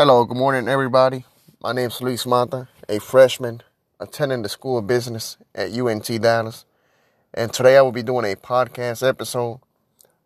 Hello, 0.00 0.24
good 0.24 0.36
morning, 0.36 0.68
everybody. 0.68 1.24
My 1.60 1.72
name 1.72 1.88
is 1.88 2.00
Luis 2.00 2.24
Mata, 2.24 2.68
a 2.88 3.00
freshman 3.00 3.64
attending 3.98 4.42
the 4.42 4.48
School 4.48 4.78
of 4.78 4.86
Business 4.86 5.36
at 5.56 5.72
UNT 5.72 6.06
Dallas. 6.22 6.64
And 7.34 7.52
today 7.52 7.76
I 7.76 7.82
will 7.82 7.90
be 7.90 8.04
doing 8.04 8.24
a 8.24 8.36
podcast 8.36 9.04
episode 9.04 9.58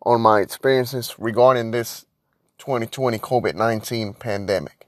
on 0.03 0.21
my 0.21 0.41
experiences 0.41 1.15
regarding 1.17 1.71
this 1.71 2.05
2020 2.59 3.17
COVID 3.17 3.55
19 3.55 4.13
pandemic. 4.13 4.85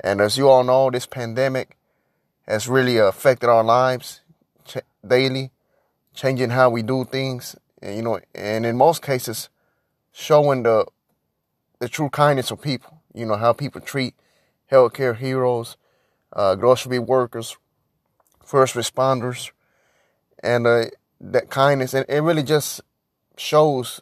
And 0.00 0.20
as 0.20 0.36
you 0.36 0.50
all 0.50 0.64
know, 0.64 0.90
this 0.90 1.06
pandemic 1.06 1.78
has 2.46 2.68
really 2.68 2.98
affected 2.98 3.48
our 3.48 3.64
lives 3.64 4.20
ch- 4.66 4.84
daily, 5.02 5.50
changing 6.12 6.50
how 6.50 6.68
we 6.68 6.82
do 6.82 7.06
things, 7.06 7.56
and, 7.80 7.96
you 7.96 8.02
know, 8.02 8.20
and 8.34 8.66
in 8.66 8.76
most 8.76 9.00
cases, 9.00 9.48
showing 10.12 10.64
the 10.64 10.84
the 11.78 11.88
true 11.88 12.10
kindness 12.10 12.50
of 12.50 12.60
people. 12.60 12.99
You 13.14 13.26
know 13.26 13.36
how 13.36 13.52
people 13.52 13.80
treat 13.80 14.14
healthcare 14.70 15.16
heroes, 15.16 15.76
uh, 16.32 16.54
grocery 16.54 16.98
workers, 16.98 17.56
first 18.44 18.74
responders, 18.74 19.50
and 20.42 20.66
uh, 20.66 20.84
that 21.20 21.50
kindness. 21.50 21.94
And 21.94 22.06
it 22.08 22.20
really 22.20 22.42
just 22.42 22.80
shows 23.36 24.00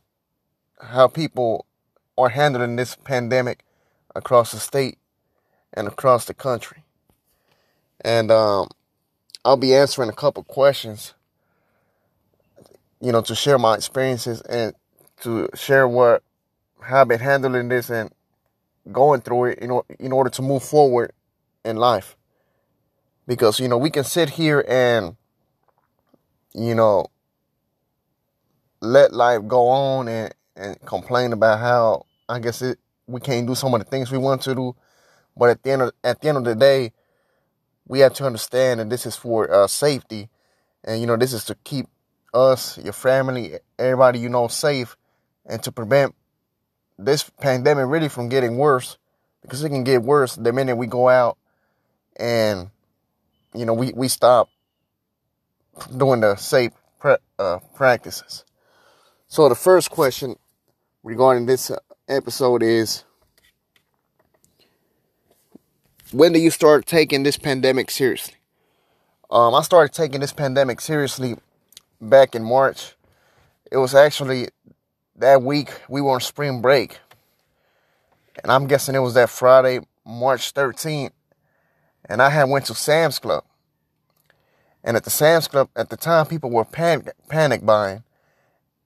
how 0.81 1.09
people 1.09 1.67
are 2.17 2.31
handling 2.31 2.77
this 2.77 2.97
pandemic 2.97 3.65
across 4.15 4.53
the 4.53 4.59
state 4.59 4.98
and 5.73 5.87
across 5.87 6.25
the 6.25 6.34
country. 6.34 6.83
And 8.01 8.31
um, 8.31 8.69
I'll 9.45 9.56
be 9.56 9.75
answering 9.75 10.09
a 10.09 10.15
couple 10.15 10.43
questions, 10.45 11.15
you 13.01 13.12
know, 13.12 13.23
to 13.23 13.34
share 13.34 13.59
my 13.59 13.75
experiences 13.75 14.41
and 14.43 14.75
to 15.23 15.48
share 15.55 15.87
what 15.89 16.23
how 16.81 17.01
I've 17.01 17.09
been 17.09 17.20
handling 17.20 17.69
this 17.69 17.91
and 17.91 18.11
going 18.92 19.20
through 19.20 19.47
it 19.47 19.59
in, 19.59 19.80
in 19.98 20.12
order 20.12 20.30
to 20.30 20.42
move 20.42 20.62
forward 20.62 21.12
in 21.65 21.77
life. 21.77 22.17
Because, 23.27 23.61
you 23.61 23.69
know, 23.69 23.78
we 23.78 23.91
can 23.91 24.05
sit 24.05 24.30
here 24.30 24.64
and, 24.67 25.17
you 26.55 26.75
know, 26.75 27.06
let 28.80 29.12
life 29.12 29.47
go 29.47 29.69
on 29.69 30.08
and, 30.08 30.34
and 30.56 30.80
complain 30.86 31.33
about 31.33 31.58
how, 31.58 32.06
I 32.28 32.39
guess, 32.39 32.62
it, 32.62 32.78
we 33.06 33.20
can't 33.20 33.47
do 33.47 33.55
some 33.55 33.75
of 33.75 33.80
the 33.80 33.86
things 33.86 34.11
we 34.11 34.19
want 34.19 34.42
to 34.42 34.55
do. 34.55 34.77
But 35.36 35.50
at 35.50 35.62
the 35.62 35.70
end 35.70 35.83
of, 35.83 35.92
at 36.02 36.20
the 36.20 36.28
end 36.28 36.39
of 36.39 36.45
the 36.45 36.55
day, 36.55 36.92
we 37.86 38.00
have 38.00 38.14
to 38.14 38.27
understand 38.27 38.80
that 38.80 38.91
this 38.91 39.06
is 39.06 39.17
for 39.17 39.50
uh, 39.52 39.67
safety. 39.67 40.28
And, 40.84 41.00
you 41.00 41.06
know, 41.06 41.17
this 41.17 41.33
is 41.33 41.45
to 41.45 41.55
keep 41.55 41.86
us, 42.33 42.78
your 42.78 42.92
family, 42.92 43.58
everybody 43.78 44.19
you 44.19 44.28
know 44.28 44.48
safe 44.48 44.97
and 45.47 45.62
to 45.62 45.73
prevent 45.73 46.14
this 46.99 47.31
pandemic 47.41 47.87
really 47.87 48.09
from 48.09 48.29
getting 48.29 48.59
worse 48.59 48.99
because 49.43 49.63
it 49.63 49.69
can 49.69 49.85
get 49.85 50.03
worse 50.03 50.35
the 50.35 50.53
minute 50.53 50.77
we 50.77 50.87
go 50.87 51.09
out 51.09 51.39
and 52.17 52.71
you 53.55 53.65
know 53.65 53.73
we 53.75 53.93
we 53.95 54.09
stop 54.09 54.49
doing 55.97 56.21
the 56.21 56.35
safe 56.37 56.73
uh, 57.39 57.59
practices. 57.75 58.45
So 59.29 59.49
the 59.49 59.55
first 59.55 59.91
question 59.91 60.37
regarding 61.03 61.47
this 61.47 61.71
episode 62.09 62.63
is 62.63 63.05
when 66.13 66.33
do 66.33 66.41
you 66.41 66.51
start 66.51 66.87
taking 66.87 67.23
this 67.23 67.37
pandemic 67.37 67.91
seriously? 67.91 68.35
Um, 69.31 69.55
I 69.55 69.63
started 69.63 69.95
taking 69.95 70.21
this 70.21 70.33
pandemic 70.33 70.81
seriously 70.81 71.37
back 72.01 72.35
in 72.35 72.43
March. 72.43 72.95
It 73.71 73.77
was 73.77 73.95
actually 73.95 74.49
that 75.19 75.42
week 75.42 75.70
we 75.88 76.00
were 76.00 76.12
on 76.12 76.20
spring 76.20 76.61
break. 76.61 76.98
And 78.42 78.52
I'm 78.52 78.66
guessing 78.66 78.94
it 78.94 79.00
was 79.00 79.14
that 79.14 79.30
Friday, 79.30 79.80
March 80.06 80.55
13th. 80.55 81.11
And 82.05 82.22
I 82.22 82.30
had 82.30 82.48
went 82.48 82.66
to 82.66 82.74
Sam's 82.74 83.19
Club. 83.19 83.44
And 84.84 84.96
at 84.96 85.05
the 85.05 85.11
Sam's 85.11 85.48
Club 85.48 85.69
at 85.77 85.91
the 85.91 85.96
time, 85.96 86.27
people 86.27 86.51
were 86.51 86.64
panic, 86.64 87.11
panic 87.28 87.67
buying. 87.67 88.05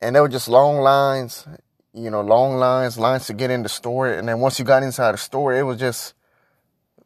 And 0.01 0.17
there 0.17 0.23
were 0.23 0.29
just 0.29 0.49
long 0.49 0.81
lines, 0.81 1.47
you 1.93 2.11
know, 2.11 2.23
long 2.23 2.57
lines, 2.57 2.99
lines 2.99 3.27
to 3.27 3.35
get 3.35 3.51
in 3.51 3.63
the 3.63 3.69
store. 3.69 4.11
And 4.11 4.27
then 4.27 4.41
once 4.41 4.59
you 4.59 4.65
got 4.65 4.83
inside 4.83 5.13
the 5.13 5.19
store, 5.19 5.55
it 5.55 5.63
was 5.63 5.79
just, 5.79 6.15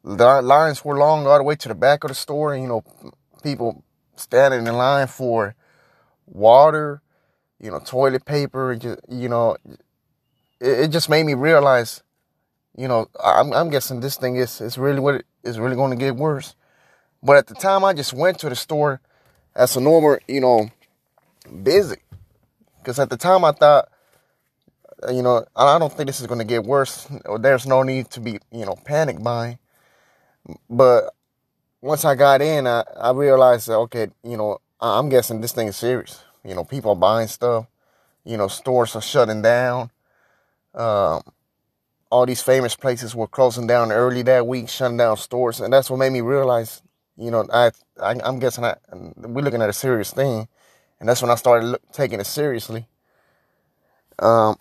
the 0.02 0.40
lines 0.40 0.84
were 0.84 0.96
long 0.96 1.26
all 1.26 1.36
the 1.36 1.42
way 1.42 1.56
to 1.56 1.68
the 1.68 1.74
back 1.74 2.04
of 2.04 2.08
the 2.08 2.14
store. 2.14 2.54
And, 2.54 2.62
you 2.62 2.68
know, 2.68 2.84
people 3.42 3.82
standing 4.14 4.66
in 4.66 4.76
line 4.76 5.08
for 5.08 5.54
water, 6.26 7.02
you 7.60 7.70
know, 7.70 7.78
toilet 7.80 8.24
paper, 8.24 8.74
just, 8.76 9.00
you 9.08 9.28
know, 9.28 9.56
it, 10.60 10.80
it, 10.80 10.88
just 10.88 11.08
made 11.08 11.24
me 11.24 11.34
realize, 11.34 12.02
you 12.76 12.88
know, 12.88 13.08
I'm, 13.22 13.52
I'm 13.52 13.70
guessing 13.70 14.00
this 14.00 14.16
thing 14.16 14.36
is, 14.36 14.60
is 14.60 14.78
really 14.78 15.00
what 15.00 15.16
it 15.16 15.26
is 15.42 15.58
really 15.58 15.76
going 15.76 15.90
to 15.90 15.96
get 15.96 16.16
worse. 16.16 16.54
But 17.22 17.36
at 17.36 17.46
the 17.46 17.54
time, 17.54 17.84
I 17.84 17.92
just 17.92 18.12
went 18.12 18.38
to 18.40 18.48
the 18.48 18.56
store 18.56 19.00
as 19.54 19.76
a 19.76 19.80
normal, 19.80 20.18
you 20.28 20.40
know, 20.40 20.70
busy. 21.62 21.96
Because 22.78 22.98
at 22.98 23.10
the 23.10 23.16
time, 23.16 23.44
I 23.44 23.52
thought, 23.52 23.88
you 25.10 25.22
know, 25.22 25.44
I 25.56 25.78
don't 25.78 25.92
think 25.92 26.08
this 26.08 26.20
is 26.20 26.26
going 26.26 26.38
to 26.38 26.44
get 26.44 26.64
worse. 26.64 27.08
There's 27.40 27.66
no 27.66 27.82
need 27.82 28.10
to 28.10 28.20
be, 28.20 28.38
you 28.52 28.66
know, 28.66 28.76
panic 28.84 29.22
buying. 29.22 29.58
But 30.70 31.14
once 31.80 32.04
I 32.04 32.14
got 32.14 32.42
in, 32.42 32.66
I, 32.66 32.84
I 32.96 33.10
realized 33.12 33.68
that, 33.68 33.76
okay, 33.76 34.08
you 34.22 34.36
know, 34.36 34.58
I'm 34.80 35.08
guessing 35.08 35.40
this 35.40 35.52
thing 35.52 35.68
is 35.68 35.76
serious. 35.76 36.22
You 36.46 36.54
know, 36.54 36.64
people 36.64 36.92
are 36.92 36.96
buying 36.96 37.28
stuff. 37.28 37.66
You 38.24 38.36
know, 38.36 38.48
stores 38.48 38.94
are 38.94 39.02
shutting 39.02 39.42
down. 39.42 39.90
Um, 40.74 41.22
all 42.10 42.24
these 42.26 42.42
famous 42.42 42.76
places 42.76 43.14
were 43.14 43.26
closing 43.26 43.66
down 43.66 43.90
early 43.90 44.22
that 44.22 44.46
week, 44.46 44.68
shutting 44.68 44.96
down 44.96 45.16
stores, 45.16 45.60
and 45.60 45.72
that's 45.72 45.90
what 45.90 45.98
made 45.98 46.12
me 46.12 46.20
realize. 46.20 46.82
You 47.16 47.30
know, 47.30 47.46
I, 47.52 47.72
I 48.00 48.16
am 48.24 48.38
guessing 48.38 48.64
I, 48.64 48.76
we're 48.92 49.42
looking 49.42 49.62
at 49.62 49.70
a 49.70 49.72
serious 49.72 50.12
thing, 50.12 50.46
and 51.00 51.08
that's 51.08 51.22
when 51.22 51.30
I 51.30 51.34
started 51.34 51.66
look, 51.66 51.92
taking 51.92 52.20
it 52.20 52.26
seriously. 52.26 52.86
Um, 54.18 54.56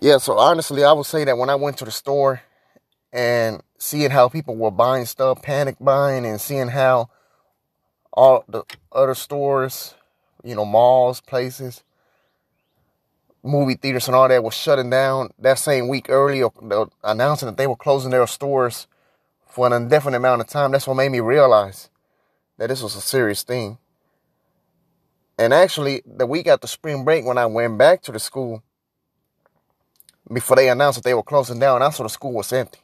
yeah, 0.00 0.18
so 0.18 0.36
honestly, 0.36 0.84
I 0.84 0.92
would 0.92 1.06
say 1.06 1.24
that 1.24 1.38
when 1.38 1.48
I 1.48 1.54
went 1.54 1.78
to 1.78 1.84
the 1.84 1.90
store 1.90 2.42
and 3.12 3.62
seeing 3.78 4.10
how 4.10 4.28
people 4.28 4.56
were 4.56 4.70
buying 4.70 5.06
stuff, 5.06 5.42
panic 5.42 5.76
buying, 5.80 6.26
and 6.26 6.40
seeing 6.40 6.68
how 6.68 7.08
all 8.16 8.44
the 8.48 8.64
other 8.90 9.14
stores, 9.14 9.94
you 10.42 10.54
know, 10.54 10.64
malls, 10.64 11.20
places, 11.20 11.84
movie 13.42 13.74
theaters, 13.74 14.08
and 14.08 14.16
all 14.16 14.28
that 14.28 14.42
was 14.42 14.54
shutting 14.54 14.90
down 14.90 15.30
that 15.38 15.58
same 15.58 15.88
week 15.88 16.08
earlier, 16.08 16.48
uh, 16.70 16.86
announcing 17.04 17.46
that 17.46 17.56
they 17.56 17.66
were 17.66 17.76
closing 17.76 18.10
their 18.10 18.26
stores 18.26 18.86
for 19.46 19.66
an 19.66 19.72
indefinite 19.72 20.16
amount 20.16 20.40
of 20.40 20.48
time. 20.48 20.72
That's 20.72 20.86
what 20.86 20.94
made 20.94 21.10
me 21.10 21.20
realize 21.20 21.90
that 22.58 22.68
this 22.68 22.82
was 22.82 22.96
a 22.96 23.00
serious 23.00 23.42
thing. 23.42 23.78
And 25.38 25.52
actually, 25.52 26.02
the 26.06 26.26
week 26.26 26.46
after 26.46 26.66
spring 26.66 27.04
break, 27.04 27.26
when 27.26 27.38
I 27.38 27.46
went 27.46 27.76
back 27.76 28.02
to 28.02 28.12
the 28.12 28.18
school, 28.18 28.62
before 30.32 30.56
they 30.56 30.70
announced 30.70 30.96
that 30.96 31.04
they 31.04 31.14
were 31.14 31.22
closing 31.22 31.58
down, 31.58 31.82
I 31.82 31.90
saw 31.90 32.02
the 32.04 32.08
school 32.08 32.32
was 32.32 32.52
empty. 32.52 32.78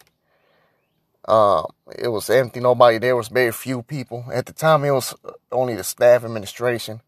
Um, 1.26 1.66
it 1.98 2.08
was 2.08 2.28
empty. 2.30 2.60
Nobody 2.60 2.98
there 2.98 3.16
was 3.16 3.28
very 3.28 3.52
few 3.52 3.82
people. 3.82 4.24
At 4.32 4.46
the 4.46 4.52
time, 4.52 4.84
it 4.84 4.90
was 4.90 5.14
only 5.50 5.74
the 5.76 5.84
staff 5.84 6.24
administration. 6.24 7.00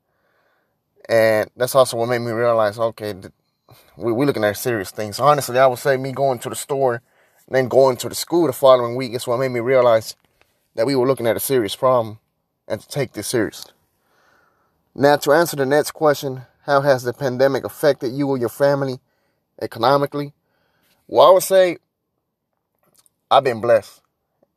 And 1.08 1.50
that's 1.56 1.75
also 1.75 1.97
what 1.97 2.08
made 2.08 2.20
me 2.20 2.30
realize, 2.30 2.78
okay, 2.78 3.14
we, 3.97 4.12
we're 4.12 4.24
looking 4.24 4.44
at 4.44 4.56
serious 4.56 4.91
things. 4.91 5.19
Honestly, 5.19 5.58
I 5.58 5.66
would 5.66 5.78
say 5.78 5.97
me 5.97 6.12
going 6.12 6.38
to 6.41 6.48
the 6.48 6.54
store 6.54 7.03
and 7.47 7.56
then 7.56 7.69
going 7.69 7.97
to 7.98 8.08
the 8.08 8.14
school 8.14 8.47
the 8.47 8.53
following 8.53 8.97
week 8.97 9.12
is 9.14 9.26
what 9.26 9.38
made 9.38 9.50
me 9.50 9.60
realize 9.60 10.16
that 10.76 10.86
we 10.86 10.97
were 10.97 11.06
looking 11.06 11.26
at 11.26 11.36
a 11.36 11.41
serious 11.41 11.76
problem 11.76 12.19
and 12.66 12.80
to 12.80 12.88
take 12.88 13.12
this 13.12 13.28
seriously. 13.28 13.72
Now, 14.94 15.16
to 15.16 15.32
answer 15.32 15.56
the 15.56 15.66
next 15.66 15.91
question, 15.91 16.42
how 16.62 16.80
has 16.80 17.03
the 17.03 17.12
pandemic 17.12 17.64
affected 17.64 18.12
you 18.12 18.28
or 18.28 18.38
your 18.38 18.48
family 18.48 19.00
economically? 19.60 20.32
Well, 21.06 21.28
I 21.28 21.30
would 21.33 21.42
say 21.42 21.78
I've 23.30 23.44
been 23.44 23.60
blessed 23.60 24.00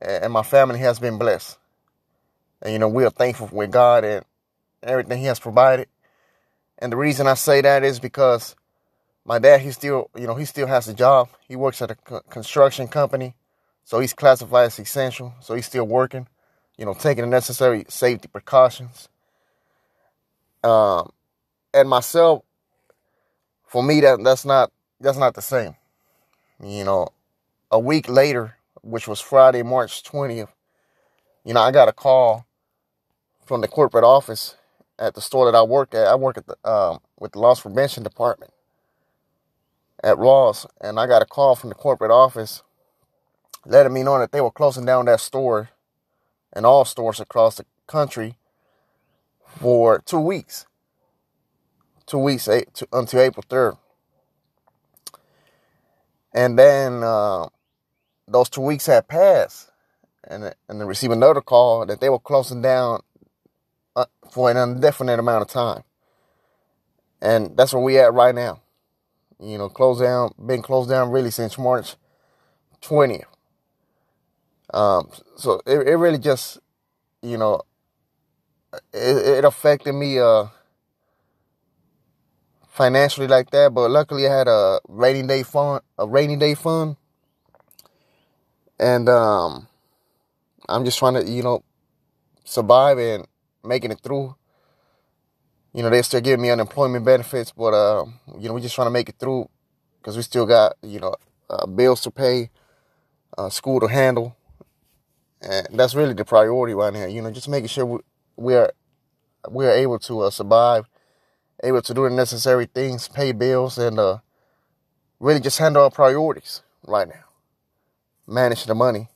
and 0.02 0.32
my 0.32 0.44
family 0.44 0.80
has 0.80 1.00
been 1.00 1.18
blessed. 1.18 1.58
And 2.62 2.74
you 2.74 2.80
know, 2.80 2.90
we 2.90 3.04
are 3.06 3.10
thankful 3.10 3.50
with 3.52 3.72
God 3.72 4.04
and 4.04 4.26
everything 4.84 5.20
He 5.20 5.26
has 5.26 5.40
provided. 5.40 5.88
And 6.80 6.92
the 6.92 6.98
reason 6.98 7.28
I 7.28 7.34
say 7.34 7.62
that 7.62 7.84
is 7.84 8.00
because 8.00 8.56
my 9.26 9.40
dad, 9.40 9.62
he 9.62 9.72
still, 9.72 10.10
you 10.16 10.26
know, 10.26 10.36
he 10.36 10.46
still 10.46 10.68
has 10.68 10.88
a 10.88 10.94
job. 10.94 11.30
He 11.48 11.56
works 11.56 11.82
at 11.82 11.92
a 11.92 11.96
construction 12.30 12.88
company, 12.88 13.36
so 13.84 14.00
he's 14.00 14.14
classified 14.14 14.68
as 14.68 14.80
essential. 14.80 15.34
So 15.42 15.54
he's 15.54 15.66
still 15.66 15.86
working, 15.86 16.28
you 16.78 16.86
know, 16.86 16.94
taking 16.94 17.26
the 17.26 17.30
necessary 17.30 17.86
safety 17.90 18.30
precautions. 18.30 19.10
Um, 20.64 21.12
and 21.74 21.90
myself, 21.90 22.44
for 23.66 23.84
me, 23.84 24.00
that 24.02 24.24
that's 24.24 24.46
not 24.46 24.72
that's 25.02 25.18
not 25.18 25.34
the 25.34 25.42
same. 25.42 25.76
You 26.64 26.86
know, 26.86 27.10
a 27.70 27.80
week 27.80 28.08
later, 28.10 28.57
which 28.88 29.08
was 29.08 29.20
Friday, 29.20 29.64
March 29.64 30.04
20th, 30.04 30.48
you 31.44 31.54
know, 31.54 31.62
I 31.62 31.72
got 31.72 31.90
a 31.90 31.94
call 31.94 32.46
from 33.46 33.62
the 33.62 33.68
corporate 33.68 34.04
office 34.04 34.56
at 34.98 35.14
the 35.14 35.22
store 35.22 35.50
that 35.50 35.58
I 35.58 35.62
work 35.62 35.94
at. 35.94 36.08
I 36.08 36.16
work 36.16 36.38
at 36.38 36.46
the 36.48 36.70
um, 36.70 37.00
with 37.20 37.34
the 37.34 37.40
loss 37.40 37.62
prevention 37.62 38.04
department, 38.04 38.52
at 40.04 40.18
Ross, 40.18 40.66
and 40.82 41.00
I 41.00 41.08
got 41.08 41.22
a 41.22 41.26
call 41.26 41.56
from 41.56 41.70
the 41.70 41.76
corporate 41.76 42.12
office 42.12 42.64
letting 43.66 43.94
me 43.94 44.04
know 44.04 44.18
that 44.20 44.32
they 44.32 44.42
were 44.42 44.52
closing 44.52 44.86
down 44.86 45.06
that 45.06 45.20
store 45.20 45.70
and 46.54 46.66
all 46.66 46.86
stores 46.86 47.20
across 47.20 47.58
the 47.58 47.66
country 47.88 48.38
for 49.46 50.00
two 50.00 50.20
weeks. 50.20 50.66
Two 52.06 52.20
weeks 52.20 52.48
eight, 52.48 52.74
to, 52.76 52.88
until 52.94 53.20
April 53.20 53.44
3rd. 53.50 53.78
And 56.34 56.58
then 56.58 57.04
uh, 57.04 57.48
those 58.28 58.50
two 58.50 58.62
weeks 58.62 58.86
had 58.86 59.08
passed, 59.08 59.72
and 60.24 60.54
and 60.68 60.80
then 60.80 60.88
received 60.88 61.14
another 61.14 61.42
call 61.42 61.86
that 61.86 62.00
they 62.00 62.10
were 62.10 62.20
closing 62.20 62.62
down 62.62 63.02
uh, 63.96 64.06
for 64.32 64.52
an 64.52 64.58
indefinite 64.58 65.20
amount 65.20 65.42
of 65.42 65.48
time. 65.50 65.84
And 67.22 67.58
that's 67.58 67.74
where 67.74 67.84
we 67.84 67.98
at 68.00 68.14
right 68.14 68.36
now. 68.36 68.62
You 69.40 69.58
know, 69.58 69.70
closed 69.70 70.02
down, 70.02 70.34
been 70.44 70.62
closed 70.62 70.90
down 70.90 71.12
really 71.12 71.32
since 71.32 71.58
March 71.58 71.96
20th. 72.82 73.24
Um, 74.74 75.10
so 75.38 75.62
it, 75.66 75.88
it 75.88 75.96
really 75.96 76.18
just, 76.18 76.60
you 77.22 77.38
know, 77.38 77.62
it, 78.94 79.38
it 79.38 79.46
affected 79.46 79.94
me 79.94 80.20
uh, 80.20 80.48
financially 82.68 83.28
like 83.28 83.50
that, 83.52 83.74
but 83.74 83.90
luckily 83.90 84.28
I 84.28 84.38
had 84.38 84.48
a 84.48 84.80
rainy 84.88 85.26
day 85.26 85.44
fund, 85.44 85.82
a 85.98 86.08
rainy 86.08 86.36
day 86.36 86.54
fund, 86.54 86.98
and 88.80 89.10
um, 89.10 89.68
I'm 90.70 90.86
just 90.86 90.98
trying 91.00 91.14
to, 91.16 91.24
you 91.30 91.44
know, 91.44 91.64
survive 92.46 92.98
and 93.00 93.28
making 93.64 93.92
it 93.92 94.02
through. 94.02 94.36
You 95.74 95.84
know, 95.84 95.90
they 95.90 96.02
still 96.02 96.22
giving 96.22 96.42
me 96.42 96.50
unemployment 96.50 97.06
benefits, 97.06 97.52
but 97.52 97.74
uh, 97.74 98.06
you 98.40 98.48
know, 98.48 98.54
we 98.56 98.62
just 98.62 98.74
trying 98.76 98.88
to 98.88 98.92
make 98.92 99.10
it 99.10 99.16
through 99.20 99.48
because 100.00 100.16
we 100.18 100.24
still 100.24 100.46
got, 100.46 100.76
you 100.82 101.00
know, 101.00 101.16
uh, 101.50 101.68
bills 101.68 102.02
to 102.02 102.12
pay, 102.12 102.50
uh, 103.38 103.50
school 103.50 103.80
to 103.82 103.88
handle, 103.88 104.36
and 105.42 105.68
that's 105.74 105.96
really 105.96 106.14
the 106.14 106.26
priority 106.26 106.74
right 106.74 106.94
now. 106.94 107.06
You 107.06 107.22
know, 107.22 107.32
just 107.32 107.50
making 107.50 107.68
sure 107.68 107.86
we, 107.86 108.00
we 108.36 108.56
are 108.56 108.72
we 109.52 109.66
are 109.66 109.72
able 109.74 110.00
to 110.00 110.22
uh, 110.22 110.32
survive, 110.32 110.88
able 111.64 111.82
to 111.84 111.94
do 111.94 112.10
the 112.10 112.16
necessary 112.16 112.68
things, 112.68 113.08
pay 113.10 113.34
bills, 113.34 113.78
and 113.78 114.00
uh, 114.00 114.20
really 115.20 115.40
just 115.40 115.60
handle 115.60 115.84
our 115.84 115.92
priorities 115.92 116.62
right 116.88 117.08
now. 117.08 117.27
Manage 118.28 118.66
the 118.66 118.76
money 118.76 119.08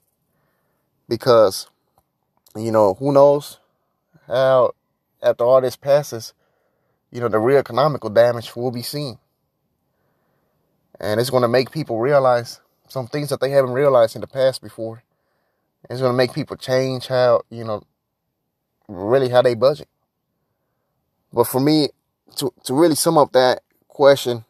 because 1.09 1.67
you 2.55 2.71
know 2.71 2.93
who 2.93 3.11
knows 3.11 3.59
how 4.27 4.71
after 5.21 5.43
all 5.43 5.59
this 5.59 5.75
passes, 5.75 6.33
you 7.11 7.19
know 7.19 7.27
the 7.27 7.39
real 7.39 7.59
economical 7.59 8.09
damage 8.09 8.55
will 8.55 8.71
be 8.71 8.81
seen, 8.81 9.19
and 10.99 11.19
it's 11.19 11.29
going 11.29 11.41
to 11.41 11.49
make 11.49 11.71
people 11.71 11.99
realize 11.99 12.61
some 12.87 13.07
things 13.07 13.29
that 13.29 13.41
they 13.41 13.49
haven't 13.49 13.71
realized 13.71 14.15
in 14.15 14.21
the 14.21 14.27
past 14.27 14.61
before. 14.61 15.03
It's 15.89 15.99
going 15.99 16.13
to 16.13 16.17
make 16.17 16.33
people 16.33 16.55
change 16.55 17.07
how 17.07 17.41
you 17.49 17.65
know 17.65 17.83
really 18.87 19.27
how 19.27 19.41
they 19.41 19.55
budget. 19.55 19.89
But 21.33 21.47
for 21.47 21.59
me, 21.59 21.89
to, 22.37 22.53
to 22.65 22.73
really 22.73 22.95
sum 22.95 23.17
up 23.17 23.31
that 23.33 23.61
question, 23.87 24.45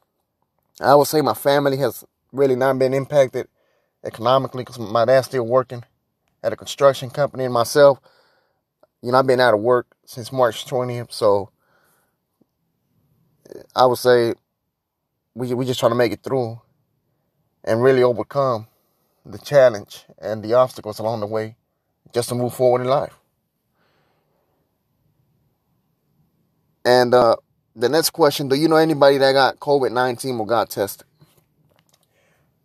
I 0.80 0.96
would 0.96 1.08
say 1.08 1.22
my 1.22 1.34
family 1.34 1.78
has 1.78 2.04
really 2.32 2.56
not 2.56 2.78
been 2.80 2.94
impacted 2.94 3.48
economically 4.06 4.64
because 4.64 4.80
my 4.80 5.06
dad's 5.06 5.28
still 5.28 5.46
working 5.46 5.84
at 6.44 6.54
a 6.54 6.58
construction 6.58 7.10
company 7.10 7.46
and 7.46 7.54
myself, 7.54 8.00
you 9.02 9.12
know, 9.12 9.20
I've 9.20 9.28
been 9.28 9.40
out 9.42 9.54
of 9.54 9.62
work 9.62 9.88
since 10.06 10.32
March 10.32 10.66
20th. 10.66 11.12
So 11.14 11.52
I 13.76 13.86
would 13.86 13.98
say 14.00 14.36
we, 15.36 15.54
we 15.54 15.66
just 15.66 15.80
trying 15.80 15.92
to 15.92 15.98
make 15.98 16.14
it 16.14 16.24
through 16.24 16.62
and 17.64 17.84
really 17.84 18.04
overcome 18.04 18.68
the 19.26 19.38
challenge 19.40 20.06
and 20.20 20.44
the 20.44 20.54
obstacles 20.54 21.00
along 21.00 21.22
the 21.22 21.28
way 21.28 21.56
just 22.14 22.30
to 22.30 22.36
move 22.36 22.54
forward 22.54 22.82
in 22.82 22.88
life. 22.88 23.18
And 26.86 27.14
uh, 27.14 27.38
the 27.76 27.90
next 27.90 28.12
question 28.12 28.50
Do 28.50 28.56
you 28.56 28.68
know 28.68 28.78
anybody 28.78 29.18
that 29.20 29.34
got 29.34 29.60
COVID 29.60 29.92
19 29.92 30.40
or 30.40 30.46
got 30.48 30.70
tested? 30.72 31.08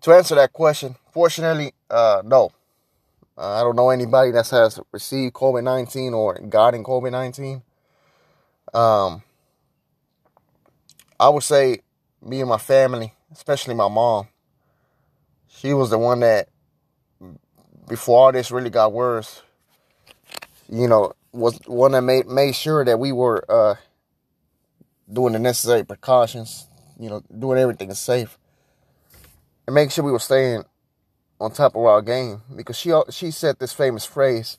To 0.02 0.12
answer 0.12 0.34
that 0.36 0.52
question, 0.52 0.96
fortunately, 1.16 1.72
uh, 1.88 2.20
no. 2.26 2.50
I 3.38 3.60
don't 3.60 3.74
know 3.74 3.88
anybody 3.88 4.32
that 4.32 4.46
has 4.50 4.78
received 4.92 5.32
COVID 5.32 5.64
19 5.64 6.12
or 6.12 6.34
gotten 6.40 6.84
COVID 6.84 7.10
19. 7.10 7.62
Um, 8.74 9.22
I 11.18 11.30
would 11.30 11.42
say 11.42 11.80
me 12.20 12.40
and 12.40 12.50
my 12.50 12.58
family, 12.58 13.14
especially 13.32 13.74
my 13.74 13.88
mom, 13.88 14.28
she 15.48 15.72
was 15.72 15.88
the 15.88 15.96
one 15.96 16.20
that, 16.20 16.50
before 17.88 18.26
all 18.26 18.32
this 18.32 18.50
really 18.50 18.68
got 18.68 18.92
worse, 18.92 19.42
you 20.68 20.86
know, 20.86 21.14
was 21.32 21.58
one 21.66 21.92
that 21.92 22.02
made 22.02 22.26
made 22.26 22.54
sure 22.54 22.84
that 22.84 22.98
we 22.98 23.10
were 23.10 23.42
uh, 23.50 23.76
doing 25.10 25.32
the 25.32 25.38
necessary 25.38 25.82
precautions, 25.82 26.68
you 27.00 27.08
know, 27.08 27.22
doing 27.38 27.58
everything 27.58 27.94
safe, 27.94 28.38
and 29.66 29.74
making 29.74 29.90
sure 29.90 30.04
we 30.04 30.12
were 30.12 30.18
staying 30.18 30.62
on 31.40 31.50
top 31.52 31.74
of 31.74 31.82
our 31.82 32.02
game. 32.02 32.42
Because 32.54 32.76
she 32.76 32.92
she 33.10 33.30
said 33.30 33.58
this 33.58 33.72
famous 33.72 34.04
phrase 34.04 34.58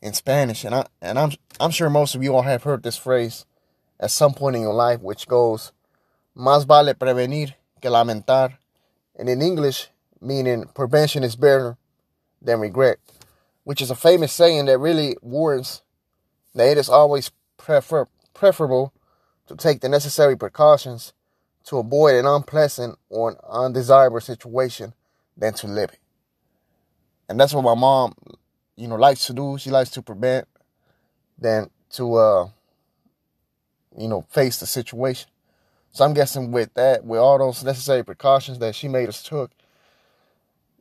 in 0.00 0.12
Spanish, 0.12 0.64
and 0.64 0.74
I 0.74 0.86
and 1.00 1.18
I'm 1.18 1.32
I'm 1.60 1.70
sure 1.70 1.90
most 1.90 2.14
of 2.14 2.22
you 2.22 2.34
all 2.34 2.42
have 2.42 2.64
heard 2.64 2.82
this 2.82 2.96
phrase 2.96 3.44
at 3.98 4.10
some 4.10 4.34
point 4.34 4.56
in 4.56 4.62
your 4.62 4.74
life, 4.74 5.00
which 5.00 5.26
goes, 5.26 5.72
"Más 6.36 6.66
vale 6.66 6.94
prevenir 6.94 7.54
que 7.80 7.90
lamentar," 7.90 8.58
and 9.16 9.28
in 9.28 9.42
English, 9.42 9.88
meaning 10.20 10.64
prevention 10.74 11.22
is 11.22 11.36
better 11.36 11.76
than 12.42 12.60
regret, 12.60 12.98
which 13.64 13.80
is 13.80 13.90
a 13.90 13.96
famous 13.96 14.32
saying 14.32 14.66
that 14.66 14.78
really 14.78 15.16
warns 15.22 15.82
that 16.54 16.68
it 16.68 16.78
is 16.78 16.88
always 16.88 17.30
prefer 17.56 18.06
preferable 18.34 18.92
to 19.46 19.56
take 19.56 19.80
the 19.80 19.88
necessary 19.88 20.36
precautions 20.36 21.12
to 21.64 21.78
avoid 21.78 22.14
an 22.14 22.26
unpleasant 22.26 22.98
or 23.08 23.30
an 23.30 23.36
undesirable 23.48 24.20
situation 24.20 24.92
than 25.36 25.52
to 25.54 25.66
live 25.66 25.90
it. 25.90 25.98
And 27.28 27.38
that's 27.38 27.52
what 27.52 27.62
my 27.62 27.74
mom, 27.74 28.14
you 28.76 28.88
know, 28.88 28.96
likes 28.96 29.26
to 29.26 29.32
do. 29.32 29.58
She 29.58 29.70
likes 29.70 29.90
to 29.90 30.02
prevent 30.02 30.46
than 31.38 31.70
to, 31.90 32.14
uh, 32.14 32.48
you 33.98 34.08
know, 34.08 34.22
face 34.30 34.58
the 34.58 34.66
situation. 34.66 35.28
So 35.92 36.04
I'm 36.04 36.14
guessing 36.14 36.52
with 36.52 36.74
that, 36.74 37.04
with 37.04 37.20
all 37.20 37.38
those 37.38 37.64
necessary 37.64 38.04
precautions 38.04 38.58
that 38.58 38.74
she 38.74 38.88
made 38.88 39.08
us 39.08 39.22
took, 39.22 39.50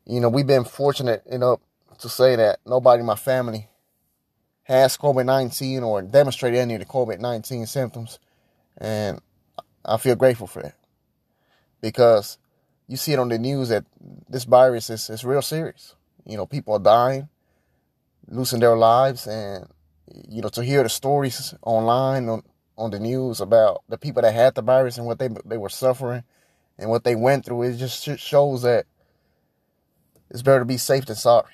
you 0.05 0.19
know, 0.19 0.29
we've 0.29 0.46
been 0.46 0.65
fortunate 0.65 1.25
enough 1.25 1.60
to 2.00 2.10
say 2.10 2.36
that 2.36 2.60
nobody 2.65 3.00
in 3.00 3.05
my 3.05 3.15
family 3.15 3.67
has 4.63 4.98
COVID 4.98 5.25
19 5.25 5.84
or 5.84 6.01
demonstrated 6.01 6.60
any 6.60 6.75
of 6.75 6.79
the 6.79 6.86
COVID 6.86 7.19
19 7.19 7.65
symptoms. 7.65 8.19
And 8.77 9.22
I 9.84 9.98
feel 9.98 10.15
grateful 10.15 10.48
for 10.48 10.62
that 10.62 10.75
because 11.81 12.38
you 12.88 12.98
see 12.98 13.13
it 13.13 13.19
on 13.19 13.29
the 13.29 13.39
news 13.39 13.69
that 13.69 13.86
this 14.27 14.43
virus 14.43 14.89
is, 14.89 15.10
is 15.10 15.24
real 15.24 15.41
serious. 15.41 15.96
You 16.25 16.38
know, 16.38 16.46
people 16.46 16.74
are 16.74 16.79
dying, 16.79 17.29
losing 18.27 18.60
their 18.60 18.75
lives, 18.75 19.27
and, 19.27 19.67
you 20.27 20.41
know, 20.41 20.50
to 20.50 20.63
hear 20.63 20.84
the 20.84 20.89
stories 20.89 21.53
online 21.62 22.27
on, 22.29 22.44
on 22.77 22.91
the 22.91 23.00
news 23.00 23.41
about 23.41 23.84
the 23.88 23.98
people 23.98 24.22
that 24.22 24.34
had 24.34 24.55
the 24.55 24.62
virus 24.62 24.98
and 24.98 25.05
what 25.05 25.20
they, 25.20 25.29
they 25.46 25.58
were 25.58 25.70
suffering 25.70 26.24
and 26.77 26.89
what 26.89 27.03
they 27.03 27.15
went 27.15 27.46
through, 27.46 27.63
it 27.63 27.77
just 27.77 28.20
shows 28.20 28.63
that 28.63 28.86
it's 30.29 30.41
better 30.41 30.60
to 30.60 30.65
be 30.65 30.77
safe 30.77 31.05
than 31.05 31.15
sorry. 31.15 31.53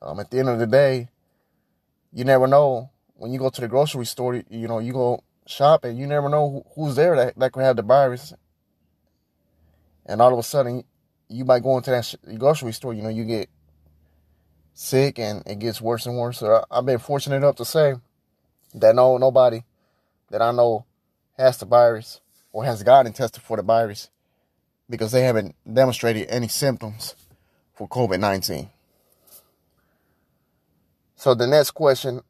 Um, 0.00 0.18
at 0.18 0.30
the 0.30 0.38
end 0.38 0.48
of 0.48 0.58
the 0.58 0.66
day, 0.66 1.08
you 2.12 2.24
never 2.24 2.46
know 2.46 2.90
when 3.14 3.32
you 3.32 3.38
go 3.38 3.50
to 3.50 3.60
the 3.60 3.68
grocery 3.68 4.04
store, 4.04 4.42
you 4.50 4.66
know, 4.66 4.80
you 4.80 4.92
go 4.92 5.22
shopping, 5.46 5.96
you 5.96 6.06
never 6.06 6.28
know 6.28 6.66
who's 6.74 6.96
there 6.96 7.14
that, 7.14 7.38
that 7.38 7.52
could 7.52 7.62
have 7.62 7.76
the 7.76 7.82
virus. 7.82 8.34
And 10.06 10.20
all 10.20 10.32
of 10.32 10.38
a 10.38 10.42
sudden, 10.42 10.82
you 11.28 11.44
might 11.44 11.62
go 11.62 11.76
into 11.76 11.90
that 11.90 12.14
grocery 12.38 12.72
store, 12.72 12.92
you 12.92 13.02
know, 13.02 13.08
you 13.08 13.24
get 13.24 13.48
sick 14.74 15.18
and 15.18 15.42
it 15.46 15.58
gets 15.58 15.80
worse 15.80 16.06
and 16.06 16.16
worse. 16.16 16.38
So 16.38 16.64
I've 16.70 16.86
been 16.86 16.98
fortunate 16.98 17.36
enough 17.36 17.56
to 17.56 17.64
say 17.64 17.94
that 18.74 18.94
no 18.94 19.18
nobody 19.18 19.62
that 20.30 20.42
I 20.42 20.52
know 20.52 20.84
has 21.36 21.58
the 21.58 21.66
virus 21.66 22.20
or 22.52 22.64
has 22.64 22.82
gotten 22.82 23.12
tested 23.12 23.42
for 23.42 23.56
the 23.56 23.62
virus 23.62 24.10
because 24.88 25.12
they 25.12 25.22
haven't 25.22 25.54
demonstrated 25.70 26.28
any 26.28 26.48
symptoms 26.48 27.14
for 27.74 27.88
COVID 27.88 28.20
19. 28.20 28.70
So 31.16 31.34
the 31.34 31.46
next 31.46 31.72
question 31.72 32.22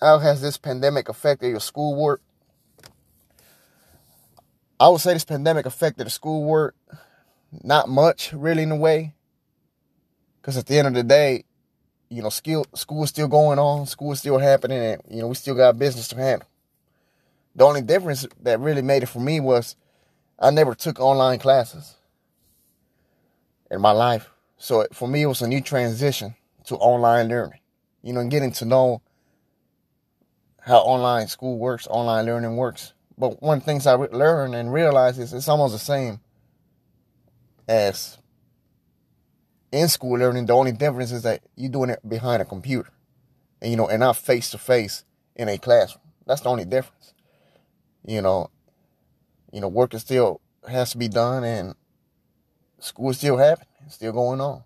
how 0.00 0.18
has 0.18 0.40
this 0.40 0.56
pandemic 0.56 1.08
affected 1.08 1.48
your 1.48 1.60
schoolwork? 1.60 2.22
I 4.78 4.88
would 4.88 5.00
say 5.00 5.12
this 5.12 5.24
pandemic 5.24 5.66
affected 5.66 6.06
the 6.06 6.10
schoolwork 6.10 6.74
not 7.62 7.88
much, 7.88 8.32
really, 8.32 8.62
in 8.62 8.70
a 8.70 8.76
way. 8.76 9.14
Because 10.40 10.56
at 10.56 10.66
the 10.66 10.78
end 10.78 10.88
of 10.88 10.94
the 10.94 11.02
day, 11.02 11.44
you 12.10 12.22
know, 12.22 12.30
school 12.30 12.66
school 12.74 13.04
is 13.04 13.10
still 13.10 13.28
going 13.28 13.58
on, 13.58 13.86
school 13.86 14.12
is 14.12 14.20
still 14.20 14.38
happening, 14.38 14.78
and 14.78 15.02
you 15.10 15.22
know, 15.22 15.28
we 15.28 15.34
still 15.36 15.54
got 15.56 15.78
business 15.78 16.08
to 16.08 16.16
handle. 16.16 16.48
The 17.54 17.64
only 17.64 17.82
difference 17.82 18.26
that 18.42 18.60
really 18.60 18.82
made 18.82 19.02
it 19.04 19.06
for 19.06 19.20
me 19.20 19.40
was 19.40 19.76
I 20.38 20.50
never 20.50 20.74
took 20.74 21.00
online 21.00 21.38
classes. 21.38 21.96
in 23.70 23.80
my 23.80 23.92
life. 23.92 24.30
So 24.58 24.86
for 24.92 25.08
me, 25.08 25.22
it 25.22 25.26
was 25.26 25.42
a 25.42 25.48
new 25.48 25.60
transition 25.60 26.34
to 26.64 26.76
online 26.76 27.28
learning, 27.28 27.60
you 28.02 28.12
know, 28.12 28.20
and 28.20 28.30
getting 28.30 28.52
to 28.52 28.64
know 28.64 29.02
how 30.62 30.78
online 30.78 31.28
school 31.28 31.58
works, 31.58 31.86
online 31.88 32.26
learning 32.26 32.56
works. 32.56 32.92
But 33.18 33.42
one 33.42 33.58
of 33.58 33.64
the 33.64 33.66
things 33.66 33.86
I 33.86 33.94
learned 33.94 34.54
and 34.54 34.72
realized 34.72 35.18
is 35.18 35.32
it's 35.32 35.48
almost 35.48 35.72
the 35.74 35.78
same 35.78 36.20
as 37.68 38.18
in 39.72 39.88
school 39.88 40.18
learning. 40.18 40.46
The 40.46 40.54
only 40.54 40.72
difference 40.72 41.12
is 41.12 41.22
that 41.22 41.42
you're 41.56 41.70
doing 41.70 41.90
it 41.90 42.06
behind 42.08 42.42
a 42.42 42.44
computer, 42.44 42.90
and 43.60 43.70
you 43.70 43.76
know, 43.76 43.88
and 43.88 44.00
not 44.00 44.16
face 44.16 44.50
to 44.50 44.58
face 44.58 45.04
in 45.36 45.48
a 45.48 45.58
classroom. 45.58 46.04
That's 46.26 46.42
the 46.42 46.48
only 46.48 46.64
difference. 46.64 47.14
You 48.06 48.22
know, 48.22 48.50
you 49.52 49.60
know, 49.60 49.68
work 49.68 49.94
is 49.94 50.02
still 50.02 50.40
has 50.68 50.90
to 50.92 50.98
be 50.98 51.08
done, 51.08 51.44
and 51.44 51.74
school 52.78 53.10
is 53.10 53.18
still 53.18 53.36
happening, 53.36 53.68
still 53.88 54.12
going 54.12 54.40
on. 54.40 54.62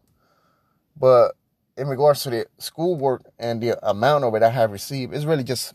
But 0.97 1.33
in 1.77 1.89
regards 1.89 2.23
to 2.23 2.31
the 2.31 2.47
schoolwork 2.59 3.23
and 3.39 3.61
the 3.61 3.79
amount 3.89 4.25
of 4.25 4.35
it 4.35 4.43
I 4.43 4.51
have 4.51 4.71
received, 4.71 5.13
it's 5.13 5.25
really 5.25 5.45
just 5.45 5.75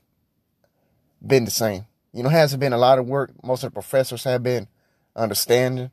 been 1.25 1.45
the 1.45 1.51
same. 1.51 1.85
You 2.13 2.23
know, 2.23 2.29
hasn't 2.29 2.59
been 2.59 2.73
a 2.73 2.77
lot 2.77 2.99
of 2.99 3.07
work. 3.07 3.31
Most 3.43 3.63
of 3.63 3.71
the 3.71 3.73
professors 3.73 4.23
have 4.23 4.41
been 4.41 4.67
understanding, 5.15 5.91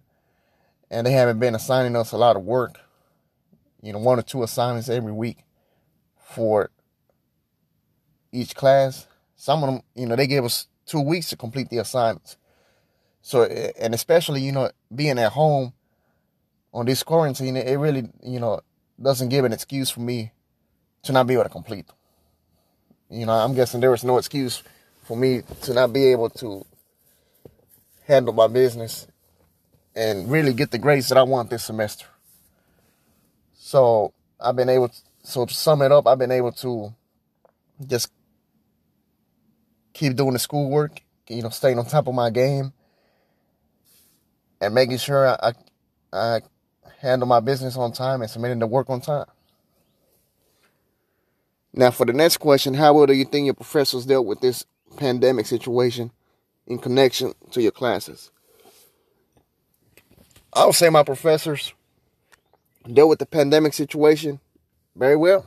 and 0.91 1.07
they 1.07 1.13
haven't 1.13 1.41
been 1.41 1.55
assigning 1.55 1.97
us 1.97 2.13
a 2.13 2.17
lot 2.17 2.37
of 2.37 2.43
work. 2.43 2.81
You 3.83 3.93
know, 3.93 3.99
one 3.99 4.19
or 4.19 4.23
two 4.23 4.43
assignments 4.43 4.89
every 4.89 5.13
week 5.13 5.45
for 6.19 6.71
each 8.33 8.55
class. 8.55 9.07
Some 9.37 9.63
of 9.63 9.71
them, 9.71 9.83
you 9.95 10.07
know, 10.07 10.17
they 10.17 10.27
gave 10.27 10.45
us 10.45 10.67
two 10.87 11.01
weeks 11.01 11.29
to 11.31 11.37
complete 11.37 11.69
the 11.69 11.79
assignments. 11.79 12.37
So, 13.23 13.45
and 13.45 13.95
especially, 13.95 14.41
you 14.41 14.53
know, 14.53 14.71
being 14.95 15.19
at 15.19 15.33
home 15.33 15.73
on 16.73 16.87
this 16.87 17.03
quarantine, 17.03 17.57
it 17.57 17.77
really, 17.77 18.09
you 18.23 18.39
know, 18.39 18.61
doesn't 19.01 19.29
give 19.29 19.45
an 19.45 19.53
excuse 19.53 19.91
for 19.91 20.01
me 20.01 20.33
to 21.03 21.13
not 21.13 21.27
be 21.27 21.35
able 21.35 21.45
to 21.45 21.49
complete. 21.49 21.87
You 23.11 23.27
know, 23.27 23.33
I'm 23.33 23.55
guessing 23.55 23.81
there 23.81 23.91
was 23.91 24.05
no 24.05 24.19
excuse 24.19 24.63
for 25.05 25.17
me 25.17 25.43
to 25.63 25.75
not 25.75 25.93
be 25.93 26.07
able 26.07 26.31
to 26.31 26.65
handle 28.07 28.33
my 28.33 28.47
business 28.47 29.07
and 29.95 30.31
really 30.31 30.53
get 30.53 30.71
the 30.71 30.79
grades 30.79 31.09
that 31.09 31.19
I 31.19 31.23
want 31.23 31.51
this 31.51 31.65
semester. 31.65 32.07
So 33.67 34.13
I've 34.39 34.55
been 34.55 34.69
able 34.69 34.91
to, 34.91 34.97
so 35.25 35.45
to 35.45 35.53
sum 35.53 35.83
it 35.83 35.91
up, 35.91 36.07
I've 36.07 36.21
been 36.21 36.31
able 36.31 36.53
to 36.53 36.95
just 37.85 38.13
keep 39.93 40.15
doing 40.15 40.35
the 40.35 40.39
schoolwork, 40.39 41.03
you 41.27 41.43
know, 41.43 41.49
staying 41.49 41.77
on 41.77 41.85
top 41.85 42.07
of 42.07 42.15
my 42.15 42.31
game 42.31 42.73
and 44.61 44.73
making 44.73 44.99
sure 44.99 45.27
I, 45.27 45.53
I, 46.13 46.13
I 46.13 46.41
handle 47.01 47.27
my 47.27 47.41
business 47.41 47.77
on 47.77 47.91
time 47.91 48.23
and 48.23 48.31
submitting 48.31 48.61
the 48.61 48.69
work 48.69 48.89
on 48.89 49.01
time. 49.01 49.27
Now, 51.75 51.91
for 51.91 52.07
the 52.07 52.13
next 52.13 52.37
question, 52.37 52.73
how 52.73 52.95
well 52.95 53.07
do 53.07 53.15
you 53.15 53.25
think 53.25 53.47
your 53.47 53.55
professors 53.55 54.07
dealt 54.07 54.27
with 54.27 54.41
this 54.41 54.65
pandemic 54.97 55.47
situation 55.47 56.13
in 56.69 56.79
connection 56.79 57.33
to 57.51 57.61
your 57.61 57.73
classes? 57.73 58.31
I 60.53 60.67
would 60.67 60.77
say 60.77 60.89
my 60.89 61.03
professors 61.03 61.73
dealt 62.93 63.09
with 63.09 63.19
the 63.19 63.27
pandemic 63.27 63.73
situation 63.75 64.41
very 64.95 65.17
well. 65.17 65.47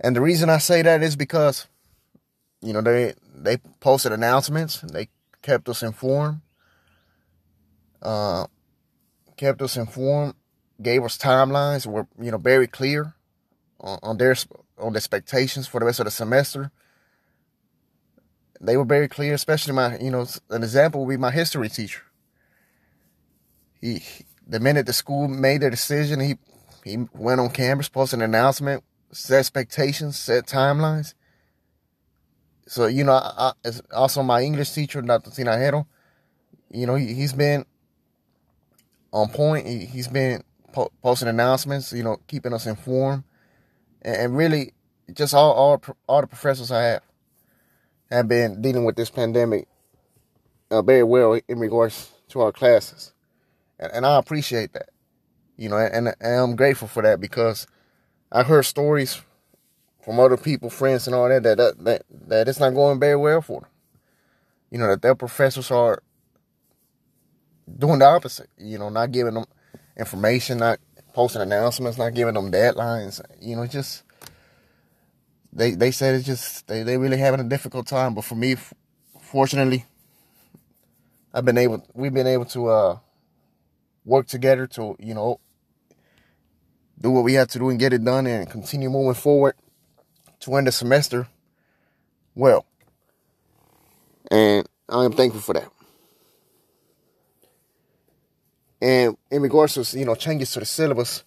And 0.00 0.14
the 0.14 0.20
reason 0.20 0.48
I 0.48 0.58
say 0.58 0.82
that 0.82 1.02
is 1.02 1.16
because, 1.16 1.66
you 2.62 2.72
know, 2.72 2.80
they 2.80 3.14
they 3.34 3.58
posted 3.80 4.12
announcements, 4.12 4.80
they 4.80 5.08
kept 5.42 5.68
us 5.68 5.82
informed, 5.82 6.40
uh, 8.02 8.46
kept 9.36 9.62
us 9.62 9.76
informed, 9.76 10.34
gave 10.80 11.02
us 11.02 11.18
timelines, 11.18 11.86
were 11.86 12.06
you 12.20 12.30
know 12.30 12.38
very 12.38 12.66
clear 12.66 13.14
on, 13.80 13.98
on 14.02 14.16
their 14.18 14.36
on 14.78 14.92
the 14.92 14.98
expectations 14.98 15.66
for 15.66 15.80
the 15.80 15.86
rest 15.86 16.00
of 16.00 16.04
the 16.04 16.10
semester 16.10 16.70
they 18.60 18.76
were 18.76 18.84
very 18.84 19.08
clear, 19.08 19.34
especially 19.34 19.74
my, 19.74 19.98
you 19.98 20.10
know, 20.10 20.26
an 20.50 20.62
example 20.62 21.04
would 21.04 21.12
be 21.12 21.16
my 21.16 21.30
history 21.30 21.68
teacher. 21.68 22.02
He, 23.80 24.02
the 24.48 24.60
minute 24.60 24.86
the 24.86 24.92
school 24.92 25.28
made 25.28 25.60
their 25.60 25.70
decision, 25.70 26.20
he, 26.20 26.38
he 26.84 26.96
went 27.12 27.40
on 27.40 27.50
campus, 27.50 27.88
posted 27.88 28.20
an 28.20 28.24
announcement, 28.24 28.82
set 29.12 29.38
expectations, 29.38 30.18
set 30.18 30.46
timelines. 30.46 31.14
So, 32.66 32.86
you 32.86 33.04
know, 33.04 33.12
I, 33.12 33.52
I, 33.64 33.70
also 33.94 34.22
my 34.22 34.42
English 34.42 34.72
teacher, 34.72 35.00
Dr. 35.02 35.30
Tinajero, 35.30 35.86
you 36.70 36.86
know, 36.86 36.96
he, 36.96 37.14
has 37.22 37.32
been 37.32 37.64
on 39.12 39.28
point. 39.28 39.66
He, 39.66 39.86
has 39.86 40.08
been 40.08 40.42
po- 40.72 40.92
posting 41.02 41.28
announcements, 41.28 41.92
you 41.92 42.02
know, 42.02 42.18
keeping 42.26 42.52
us 42.52 42.66
informed. 42.66 43.24
And, 44.02 44.16
and 44.16 44.36
really, 44.36 44.72
just 45.12 45.34
all, 45.34 45.52
all, 45.52 45.82
all 46.06 46.20
the 46.20 46.26
professors 46.26 46.70
I 46.70 46.82
have 46.82 47.02
have 48.10 48.28
been 48.28 48.60
dealing 48.60 48.84
with 48.84 48.96
this 48.96 49.10
pandemic 49.10 49.68
uh, 50.70 50.82
very 50.82 51.02
well 51.02 51.38
in 51.48 51.58
regards 51.58 52.10
to 52.28 52.40
our 52.40 52.52
classes, 52.52 53.12
and, 53.78 53.92
and 53.92 54.06
I 54.06 54.18
appreciate 54.18 54.72
that. 54.72 54.90
You 55.56 55.68
know, 55.68 55.76
and, 55.76 56.08
and 56.20 56.40
I'm 56.40 56.56
grateful 56.56 56.88
for 56.88 57.02
that 57.02 57.20
because 57.20 57.66
I 58.30 58.42
heard 58.44 58.64
stories 58.64 59.20
from 60.04 60.20
other 60.20 60.36
people, 60.36 60.70
friends, 60.70 61.06
and 61.06 61.14
all 61.14 61.28
that 61.28 61.42
that 61.42 61.58
that 61.58 61.84
that, 61.84 62.02
that 62.28 62.48
it's 62.48 62.60
not 62.60 62.74
going 62.74 63.00
very 63.00 63.16
well 63.16 63.42
for 63.42 63.62
them. 63.62 63.70
You 64.70 64.78
know 64.78 64.88
that 64.88 65.02
their 65.02 65.14
professors 65.14 65.70
are 65.70 66.02
doing 67.78 67.98
the 67.98 68.06
opposite. 68.06 68.48
You 68.56 68.78
know, 68.78 68.88
not 68.88 69.12
giving 69.12 69.34
them 69.34 69.46
information, 69.98 70.58
not 70.58 70.78
posting 71.12 71.42
announcements, 71.42 71.98
not 71.98 72.14
giving 72.14 72.34
them 72.34 72.52
deadlines. 72.52 73.20
You 73.40 73.56
know, 73.56 73.66
just 73.66 74.04
they 75.52 75.72
they 75.72 75.90
said 75.90 76.14
it's 76.14 76.26
just 76.26 76.66
they 76.68 76.82
they 76.82 76.96
really 76.96 77.18
having 77.18 77.40
a 77.40 77.44
difficult 77.44 77.86
time. 77.86 78.14
But 78.14 78.24
for 78.24 78.34
me, 78.34 78.56
fortunately, 79.20 79.84
I've 81.34 81.44
been 81.44 81.58
able 81.58 81.84
we've 81.94 82.14
been 82.14 82.26
able 82.26 82.44
to 82.46 82.68
uh, 82.68 82.98
work 84.08 84.26
together 84.26 84.66
to 84.66 84.96
you 84.98 85.14
know 85.14 85.38
do 87.00 87.10
what 87.10 87.24
we 87.24 87.34
have 87.34 87.48
to 87.48 87.58
do 87.58 87.68
and 87.68 87.78
get 87.78 87.92
it 87.92 88.04
done 88.04 88.26
and 88.26 88.50
continue 88.50 88.90
moving 88.90 89.14
forward 89.14 89.54
to 90.40 90.54
end 90.56 90.66
the 90.66 90.72
semester 90.72 91.28
well. 92.34 92.64
And 94.30 94.68
I 94.88 95.04
am 95.04 95.12
thankful 95.12 95.40
for 95.40 95.54
that. 95.54 95.70
And 98.80 99.16
in 99.30 99.42
regards 99.42 99.74
to 99.74 99.98
you 99.98 100.04
know 100.04 100.14
changes 100.14 100.52
to 100.52 100.60
the 100.60 100.66
syllabus, 100.66 101.24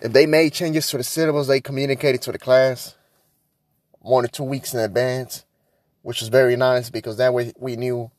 if 0.00 0.12
they 0.12 0.26
made 0.26 0.52
changes 0.52 0.88
to 0.88 0.98
the 0.98 1.04
syllabus, 1.04 1.46
they 1.46 1.60
communicated 1.60 2.22
to 2.22 2.32
the 2.32 2.38
class 2.38 2.96
one 4.00 4.24
or 4.24 4.28
two 4.28 4.42
weeks 4.42 4.74
in 4.74 4.80
advance, 4.80 5.44
which 6.02 6.20
was 6.20 6.28
very 6.28 6.56
nice 6.56 6.90
because 6.90 7.18
that 7.18 7.32
way 7.32 7.52
we 7.58 7.76
knew 7.76 8.10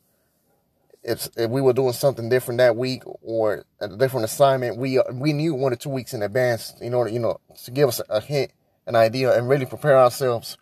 if 1.04 1.28
if 1.36 1.50
we 1.50 1.60
were 1.60 1.74
doing 1.74 1.92
something 1.92 2.28
different 2.28 2.58
that 2.58 2.76
week 2.76 3.02
or 3.22 3.64
a 3.80 3.88
different 3.88 4.24
assignment, 4.24 4.78
we 4.78 5.00
we 5.12 5.32
knew 5.32 5.54
one 5.54 5.72
or 5.72 5.76
two 5.76 5.90
weeks 5.90 6.14
in 6.14 6.22
advance 6.22 6.74
in 6.80 6.94
order 6.94 7.10
you 7.10 7.18
know 7.18 7.40
to 7.64 7.70
give 7.70 7.88
us 7.88 8.00
a 8.08 8.20
hint, 8.20 8.50
an 8.86 8.96
idea, 8.96 9.36
and 9.36 9.48
really 9.48 9.66
prepare 9.66 9.98
ourselves 9.98 10.56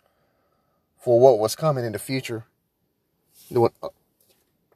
for 0.97 1.19
what 1.19 1.39
was 1.39 1.55
coming 1.55 1.85
in 1.85 1.93
the 1.93 1.99
future 1.99 2.45
doing 3.51 3.71
uh, 3.81 3.89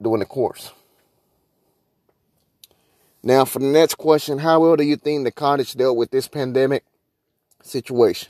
doing 0.02 0.20
the 0.20 0.26
course. 0.26 0.72
Now, 3.22 3.44
for 3.44 3.60
the 3.60 3.66
next 3.66 3.96
question, 3.96 4.40
how 4.40 4.62
well 4.62 4.78
do 4.78 4.84
you 4.84 4.96
think 4.96 5.26
the 5.26 5.32
college 5.32 5.74
dealt 5.74 5.98
with 5.98 6.12
this 6.12 6.30
pandemic 6.30 6.86
situation? 7.62 8.30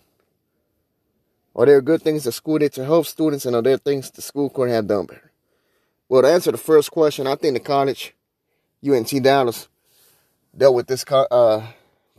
Are 1.56 1.66
there 1.66 1.82
good 1.82 2.02
things 2.02 2.24
the 2.24 2.32
school 2.32 2.58
did 2.58 2.74
to 2.74 2.86
help 2.86 3.06
students, 3.06 3.46
and 3.46 3.56
are 3.56 3.62
there 3.62 3.78
things 3.78 4.10
the 4.10 4.22
school 4.22 4.50
could 4.50 4.70
have 4.70 4.88
done 4.88 5.06
better? 5.06 5.27
Well, 6.10 6.22
to 6.22 6.28
answer 6.30 6.52
the 6.52 6.58
first 6.58 6.92
question, 6.92 7.28
I 7.28 7.36
think 7.36 7.54
the 7.54 7.60
college, 7.60 8.14
UNT 8.86 9.12
Dallas, 9.24 9.68
dealt 10.56 10.76
with 10.76 10.88
this 10.88 11.06
uh, 11.10 11.68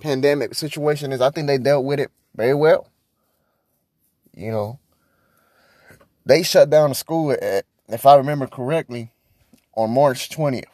pandemic 0.00 0.54
situation. 0.54 1.12
Is 1.12 1.20
I 1.20 1.30
think 1.30 1.46
they 1.46 1.58
dealt 1.58 1.84
with 1.84 2.00
it 2.00 2.10
very 2.34 2.54
well. 2.54 2.88
You 4.34 4.50
know, 4.50 4.78
they 6.24 6.42
shut 6.42 6.70
down 6.70 6.90
the 6.90 6.94
school 6.94 7.32
at, 7.32 7.64
if 7.88 8.06
I 8.06 8.16
remember 8.16 8.46
correctly, 8.46 9.12
on 9.74 9.90
March 9.90 10.30
twentieth 10.30 10.66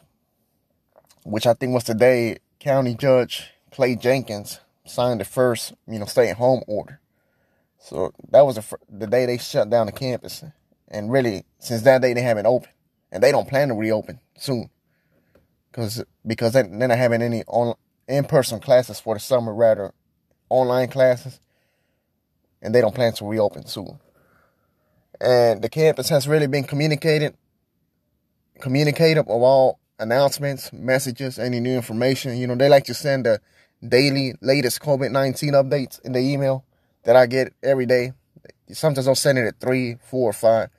which 1.25 1.47
I 1.47 1.53
think 1.53 1.73
was 1.73 1.83
the 1.85 1.95
day 1.95 2.37
County 2.59 2.95
Judge 2.95 3.49
Clay 3.71 3.95
Jenkins 3.95 4.59
signed 4.85 5.19
the 5.19 5.25
first, 5.25 5.73
you 5.87 5.99
know, 5.99 6.05
stay 6.05 6.29
at 6.29 6.37
home 6.37 6.61
order. 6.67 7.01
So 7.79 8.13
that 8.29 8.45
was 8.45 8.55
the, 8.55 8.77
the 8.89 9.07
day 9.07 9.25
they 9.25 9.39
shut 9.39 9.69
down 9.69 9.87
the 9.87 9.91
campus. 9.91 10.43
And 10.87 11.11
really, 11.11 11.45
since 11.59 11.81
that 11.81 12.01
day, 12.01 12.13
they 12.13 12.21
haven't 12.21 12.45
opened. 12.45 12.71
And 13.11 13.23
they 13.23 13.31
don't 13.31 13.47
plan 13.47 13.69
to 13.69 13.73
reopen 13.73 14.19
soon. 14.37 14.69
Cause, 15.71 16.03
because 16.25 16.53
they're 16.53 16.67
not 16.67 16.97
having 16.97 17.21
any 17.21 17.43
on, 17.47 17.75
in-person 18.07 18.59
classes 18.59 18.99
for 18.99 19.15
the 19.15 19.19
summer, 19.19 19.53
rather 19.53 19.93
online 20.49 20.87
classes. 20.87 21.39
And 22.61 22.73
they 22.73 22.81
don't 22.81 22.95
plan 22.95 23.13
to 23.13 23.25
reopen 23.25 23.65
soon. 23.65 23.99
And 25.19 25.61
the 25.61 25.69
campus 25.69 26.09
has 26.09 26.27
really 26.27 26.47
been 26.47 26.63
communicated, 26.63 27.35
communicative 28.59 29.27
of 29.27 29.41
all 29.41 29.79
announcements, 29.99 30.73
messages, 30.73 31.39
any 31.39 31.59
new 31.59 31.75
information. 31.75 32.37
You 32.37 32.47
know, 32.47 32.55
they 32.55 32.69
like 32.69 32.85
to 32.85 32.93
send 32.93 33.25
the 33.25 33.39
daily 33.87 34.35
latest 34.41 34.81
COVID 34.81 35.11
19 35.11 35.53
updates 35.53 36.01
in 36.01 36.13
the 36.13 36.19
email 36.19 36.65
that 37.03 37.15
I 37.15 37.25
get 37.27 37.53
every 37.63 37.85
day. 37.85 38.13
Sometimes 38.71 39.07
I'll 39.07 39.15
send 39.15 39.37
it 39.37 39.45
at 39.45 39.59
three, 39.59 39.97
four, 40.09 40.33
five. 40.33 40.69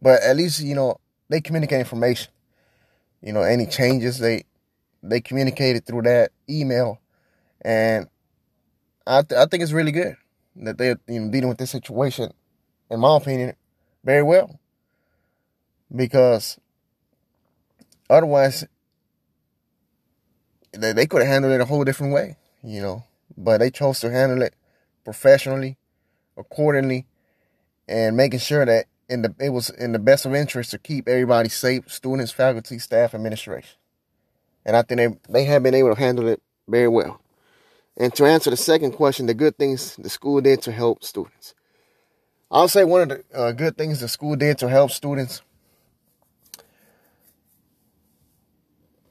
But 0.00 0.22
at 0.22 0.36
least, 0.36 0.60
you 0.60 0.74
know, 0.74 1.00
they 1.28 1.40
communicate 1.40 1.80
information. 1.80 2.32
You 3.22 3.32
know, 3.32 3.42
any 3.42 3.66
changes, 3.66 4.18
they 4.18 4.44
they 5.02 5.20
communicated 5.20 5.86
through 5.86 6.02
that 6.02 6.30
email. 6.48 7.00
And 7.62 8.08
I, 9.06 9.22
th- 9.22 9.38
I 9.38 9.46
think 9.46 9.62
it's 9.62 9.72
really 9.72 9.92
good 9.92 10.16
that 10.56 10.78
they're 10.78 10.98
you 11.08 11.20
know 11.20 11.30
dealing 11.30 11.48
with 11.48 11.58
this 11.58 11.70
situation, 11.70 12.32
in 12.90 13.00
my 13.00 13.16
opinion, 13.16 13.54
very 14.04 14.22
well. 14.22 14.58
Because 15.94 16.58
otherwise, 18.10 18.66
they, 20.72 20.92
they 20.92 21.06
could 21.06 21.22
have 21.22 21.30
handled 21.30 21.52
it 21.54 21.60
a 21.60 21.64
whole 21.64 21.84
different 21.84 22.12
way, 22.12 22.36
you 22.62 22.80
know. 22.80 23.04
But 23.36 23.58
they 23.58 23.70
chose 23.70 24.00
to 24.00 24.10
handle 24.10 24.42
it 24.42 24.54
professionally, 25.04 25.76
accordingly, 26.36 27.06
and 27.88 28.16
making 28.16 28.40
sure 28.40 28.64
that 28.64 28.86
in 29.08 29.22
the 29.22 29.34
it 29.38 29.50
was 29.50 29.70
in 29.70 29.92
the 29.92 29.98
best 29.98 30.26
of 30.26 30.34
interest 30.34 30.70
to 30.72 30.78
keep 30.78 31.08
everybody 31.08 31.48
safe, 31.48 31.90
students, 31.90 32.32
faculty, 32.32 32.78
staff, 32.78 33.14
administration. 33.14 33.78
And 34.64 34.76
I 34.76 34.82
think 34.82 34.98
they 35.28 35.32
they 35.32 35.44
have 35.44 35.62
been 35.62 35.74
able 35.74 35.94
to 35.94 36.00
handle 36.00 36.28
it 36.28 36.42
very 36.68 36.88
well. 36.88 37.20
And 37.96 38.14
to 38.14 38.26
answer 38.26 38.50
the 38.50 38.56
second 38.56 38.92
question, 38.92 39.26
the 39.26 39.34
good 39.34 39.56
things 39.56 39.96
the 39.96 40.10
school 40.10 40.40
did 40.40 40.60
to 40.62 40.72
help 40.72 41.02
students. 41.02 41.54
I'll 42.50 42.68
say 42.68 42.84
one 42.84 43.02
of 43.02 43.08
the 43.08 43.24
uh, 43.34 43.52
good 43.52 43.76
things 43.76 44.00
the 44.00 44.08
school 44.08 44.36
did 44.36 44.58
to 44.58 44.68
help 44.68 44.90
students 44.90 45.42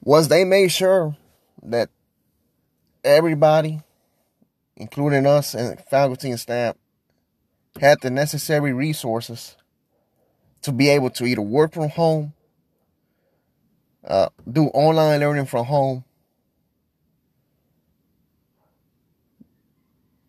was 0.02 0.28
they 0.28 0.44
made 0.44 0.68
sure 0.68 1.16
that 1.62 1.90
everybody, 3.02 3.80
including 4.76 5.26
us 5.26 5.54
and 5.54 5.80
faculty 5.90 6.30
and 6.30 6.38
staff, 6.38 6.76
had 7.80 7.98
the 8.00 8.10
necessary 8.10 8.72
resources 8.72 9.56
to 10.62 10.72
be 10.72 10.88
able 10.88 11.10
to 11.10 11.24
either 11.24 11.42
work 11.42 11.72
from 11.74 11.88
home, 11.90 12.32
uh, 14.04 14.28
do 14.50 14.66
online 14.66 15.20
learning 15.20 15.46
from 15.46 15.64
home, 15.66 16.04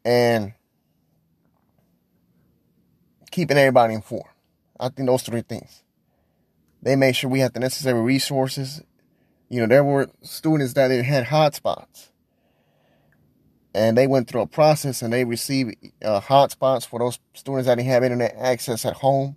and 0.05 0.53
keeping 3.31 3.57
everybody 3.57 3.93
informed. 3.93 4.25
I 4.79 4.89
think 4.89 5.07
those 5.07 5.23
three 5.23 5.41
things. 5.41 5.83
They 6.81 6.95
made 6.95 7.15
sure 7.15 7.29
we 7.29 7.39
had 7.39 7.53
the 7.53 7.59
necessary 7.59 7.99
resources. 7.99 8.81
You 9.49 9.61
know, 9.61 9.67
there 9.67 9.83
were 9.83 10.09
students 10.21 10.73
that 10.73 10.91
had 10.91 11.25
hotspots. 11.25 12.09
And 13.73 13.97
they 13.97 14.07
went 14.07 14.27
through 14.27 14.41
a 14.41 14.47
process 14.47 15.01
and 15.01 15.13
they 15.13 15.23
received 15.23 15.75
uh, 16.03 16.21
hotspots 16.21 16.87
for 16.87 16.99
those 16.99 17.19
students 17.33 17.67
that 17.67 17.75
didn't 17.75 17.89
have 17.89 18.03
internet 18.03 18.35
access 18.39 18.85
at 18.85 18.93
home 18.93 19.35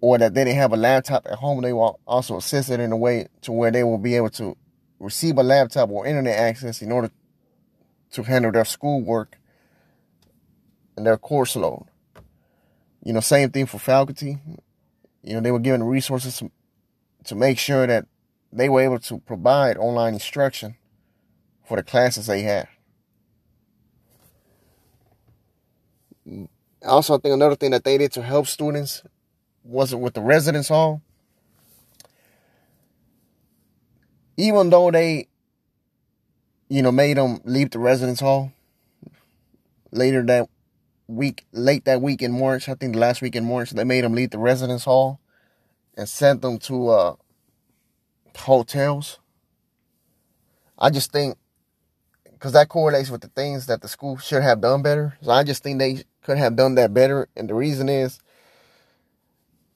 or 0.00 0.18
that 0.18 0.34
they 0.34 0.44
didn't 0.44 0.58
have 0.58 0.72
a 0.72 0.76
laptop 0.76 1.26
at 1.26 1.38
home. 1.38 1.62
They 1.62 1.72
were 1.72 1.92
also 2.06 2.36
assisted 2.36 2.80
in 2.80 2.92
a 2.92 2.96
way 2.96 3.28
to 3.42 3.52
where 3.52 3.70
they 3.70 3.82
will 3.82 3.98
be 3.98 4.14
able 4.14 4.30
to 4.30 4.56
receive 4.98 5.38
a 5.38 5.42
laptop 5.42 5.90
or 5.90 6.06
internet 6.06 6.38
access 6.38 6.82
in 6.82 6.92
order 6.92 7.10
to 8.12 8.22
handle 8.22 8.52
their 8.52 8.64
schoolwork 8.64 9.38
and 10.96 11.06
their 11.06 11.16
course 11.16 11.56
load. 11.56 11.86
You 13.04 13.12
know, 13.12 13.20
same 13.20 13.50
thing 13.50 13.66
for 13.66 13.78
faculty. 13.78 14.38
You 15.22 15.34
know, 15.34 15.40
they 15.40 15.50
were 15.50 15.58
given 15.58 15.82
resources 15.82 16.38
to, 16.38 16.50
to 17.24 17.34
make 17.34 17.58
sure 17.58 17.86
that 17.86 18.06
they 18.52 18.68
were 18.68 18.80
able 18.80 18.98
to 19.00 19.18
provide 19.18 19.76
online 19.76 20.14
instruction 20.14 20.76
for 21.64 21.76
the 21.76 21.82
classes 21.82 22.26
they 22.26 22.42
had. 22.42 22.68
Also, 26.84 27.16
I 27.16 27.18
think 27.18 27.34
another 27.34 27.56
thing 27.56 27.72
that 27.72 27.84
they 27.84 27.98
did 27.98 28.12
to 28.12 28.22
help 28.22 28.46
students 28.46 29.02
was 29.66 29.92
it 29.92 30.00
with 30.00 30.14
the 30.14 30.20
residence 30.20 30.68
hall. 30.68 31.02
Even 34.36 34.70
though 34.70 34.90
they 34.90 35.28
you 36.68 36.82
know, 36.82 36.92
made 36.92 37.16
them 37.16 37.40
leave 37.44 37.70
the 37.70 37.78
residence 37.78 38.20
hall 38.20 38.52
later 39.92 40.22
that 40.24 40.48
week, 41.06 41.46
late 41.52 41.84
that 41.84 42.02
week 42.02 42.22
in 42.22 42.38
March. 42.38 42.68
I 42.68 42.74
think 42.74 42.94
the 42.94 42.98
last 42.98 43.22
week 43.22 43.36
in 43.36 43.44
March, 43.44 43.70
they 43.70 43.84
made 43.84 44.04
them 44.04 44.14
leave 44.14 44.30
the 44.30 44.38
residence 44.38 44.84
hall 44.84 45.20
and 45.96 46.08
sent 46.08 46.42
them 46.42 46.58
to 46.60 46.88
uh, 46.88 47.16
hotels. 48.36 49.18
I 50.78 50.90
just 50.90 51.12
think 51.12 51.38
because 52.24 52.52
that 52.52 52.68
correlates 52.68 53.10
with 53.10 53.22
the 53.22 53.28
things 53.28 53.66
that 53.66 53.80
the 53.80 53.88
school 53.88 54.18
should 54.18 54.42
have 54.42 54.60
done 54.60 54.82
better. 54.82 55.16
So 55.22 55.30
I 55.30 55.42
just 55.42 55.62
think 55.62 55.78
they 55.78 56.04
could 56.22 56.36
have 56.36 56.56
done 56.56 56.74
that 56.74 56.92
better. 56.92 57.28
And 57.34 57.48
the 57.48 57.54
reason 57.54 57.88
is, 57.88 58.18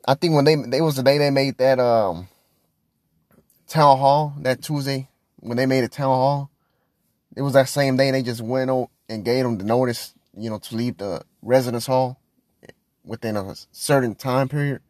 I 0.07 0.15
think 0.15 0.35
when 0.35 0.45
they 0.45 0.57
they 0.57 0.81
was 0.81 0.97
the 0.97 1.03
day 1.03 1.19
they 1.19 1.31
made 1.31 1.59
that 1.59 1.79
um 1.79 2.29
town 3.69 3.99
hall 3.99 4.35
that 4.41 4.63
Tuesday 4.63 5.09
when 5.37 5.57
they 5.57 5.67
made 5.67 5.85
a 5.85 5.89
town 5.89 6.15
hall, 6.15 6.51
it 7.37 7.43
was 7.43 7.55
that 7.55 7.69
same 7.69 7.97
day 7.97 8.11
they 8.11 8.23
just 8.23 8.41
went 8.41 8.71
out 8.71 8.91
and 9.09 9.25
gave 9.25 9.45
them 9.45 9.59
the 9.59 9.65
notice, 9.65 10.15
you 10.37 10.51
know, 10.51 10.59
to 10.59 10.77
leave 10.77 10.99
the 10.99 11.23
residence 11.43 11.87
hall 11.87 12.21
within 13.05 13.37
a 13.37 13.55
certain 13.73 14.15
time 14.15 14.49
period. 14.49 14.81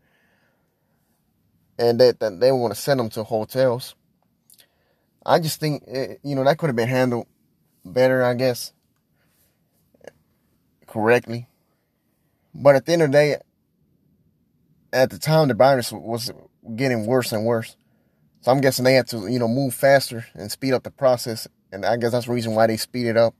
And 1.79 1.99
that, 2.01 2.21
that 2.21 2.41
they 2.41 2.53
want 2.53 2.75
to 2.75 2.81
send 2.81 3.01
them 3.01 3.09
to 3.11 3.25
hotels. 3.25 3.95
I 5.25 5.39
just 5.39 5.61
think, 5.61 5.83
it, 5.87 6.11
eh, 6.11 6.15
you 6.23 6.35
know, 6.35 6.45
that 6.45 6.59
could 6.59 6.67
have 6.69 6.77
been 6.77 6.89
handled 6.89 7.27
better, 7.85 8.23
I 8.23 8.35
guess, 8.35 8.73
correctly. 10.87 11.47
But 12.55 12.75
at 12.75 12.85
the 12.85 12.93
end 12.93 13.03
of 13.03 13.09
the 13.09 13.13
day, 13.13 13.37
at 14.93 15.11
the 15.11 15.19
time, 15.19 15.49
the 15.49 15.55
virus 15.55 15.93
was 15.93 16.31
getting 16.77 17.07
worse 17.07 17.33
and 17.33 17.45
worse. 17.45 17.77
So 18.43 18.51
I'm 18.51 18.61
guessing 18.61 18.85
they 18.85 18.95
had 18.95 19.09
to, 19.09 19.29
you 19.29 19.39
know, 19.39 19.49
move 19.49 19.75
faster 19.75 20.27
and 20.35 20.51
speed 20.51 20.73
up 20.73 20.83
the 20.83 20.91
process 20.91 21.47
and 21.73 21.85
I 21.85 21.97
guess 21.97 22.13
that's 22.13 22.27
the 22.27 22.33
reason 22.33 22.55
why 22.55 22.67
they 22.67 22.77
speed 22.77 23.07
it 23.07 23.17
up 23.17 23.35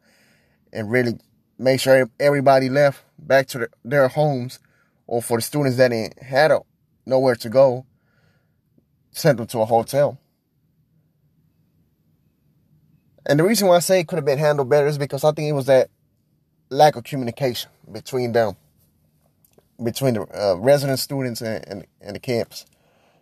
and 0.73 0.91
really 0.91 1.19
make 1.59 1.81
sure 1.81 2.09
everybody 2.19 2.69
left 2.69 3.03
back 3.19 3.47
to 3.49 3.69
their 3.85 4.09
homes 4.09 4.61
or 5.07 5.21
for 5.21 5.39
the 5.39 5.43
students 5.43 5.77
that 5.79 5.93
had 6.23 6.51
a, 6.51 6.61
nowhere 7.07 7.35
to 7.37 7.49
go, 7.49 7.85
sent 9.11 9.39
them 9.39 9.47
to 9.49 9.61
a 9.61 9.65
hotel. 9.65 10.19
And 13.27 13.39
the 13.39 13.45
reason 13.45 13.69
why 13.69 13.77
I 13.77 13.81
say 13.81 14.01
it 14.01 14.09
could 14.09 14.17
have 14.17 14.25
been 14.25 14.39
handled 14.39 14.71
better 14.71 14.87
is 14.87 14.99
because 14.99 15.25
I 15.25 15.33
think 15.33 15.49
it 15.49 15.53
was 15.53 15.67
that 15.67 15.91
lack 16.71 16.97
of 16.97 17.05
communication 17.05 17.71
between 17.91 18.33
them, 18.33 18.57
between 19.83 20.15
the 20.15 20.23
uh, 20.23 20.57
resident 20.57 20.99
students 20.99 21.41
and, 21.41 21.67
and, 21.69 21.87
and 22.01 22.17
the 22.17 22.21
campus. 22.21 22.67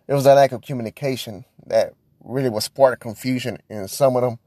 It 0.07 0.13
was 0.13 0.25
a 0.25 0.33
lack 0.33 0.51
of 0.51 0.61
communication 0.61 1.45
that 1.67 1.93
really 2.23 2.49
was 2.49 2.67
part 2.67 2.93
of 2.93 2.99
confusion 2.99 3.59
in 3.69 3.87
some 3.87 4.15
of 4.15 4.23
them 4.23 4.39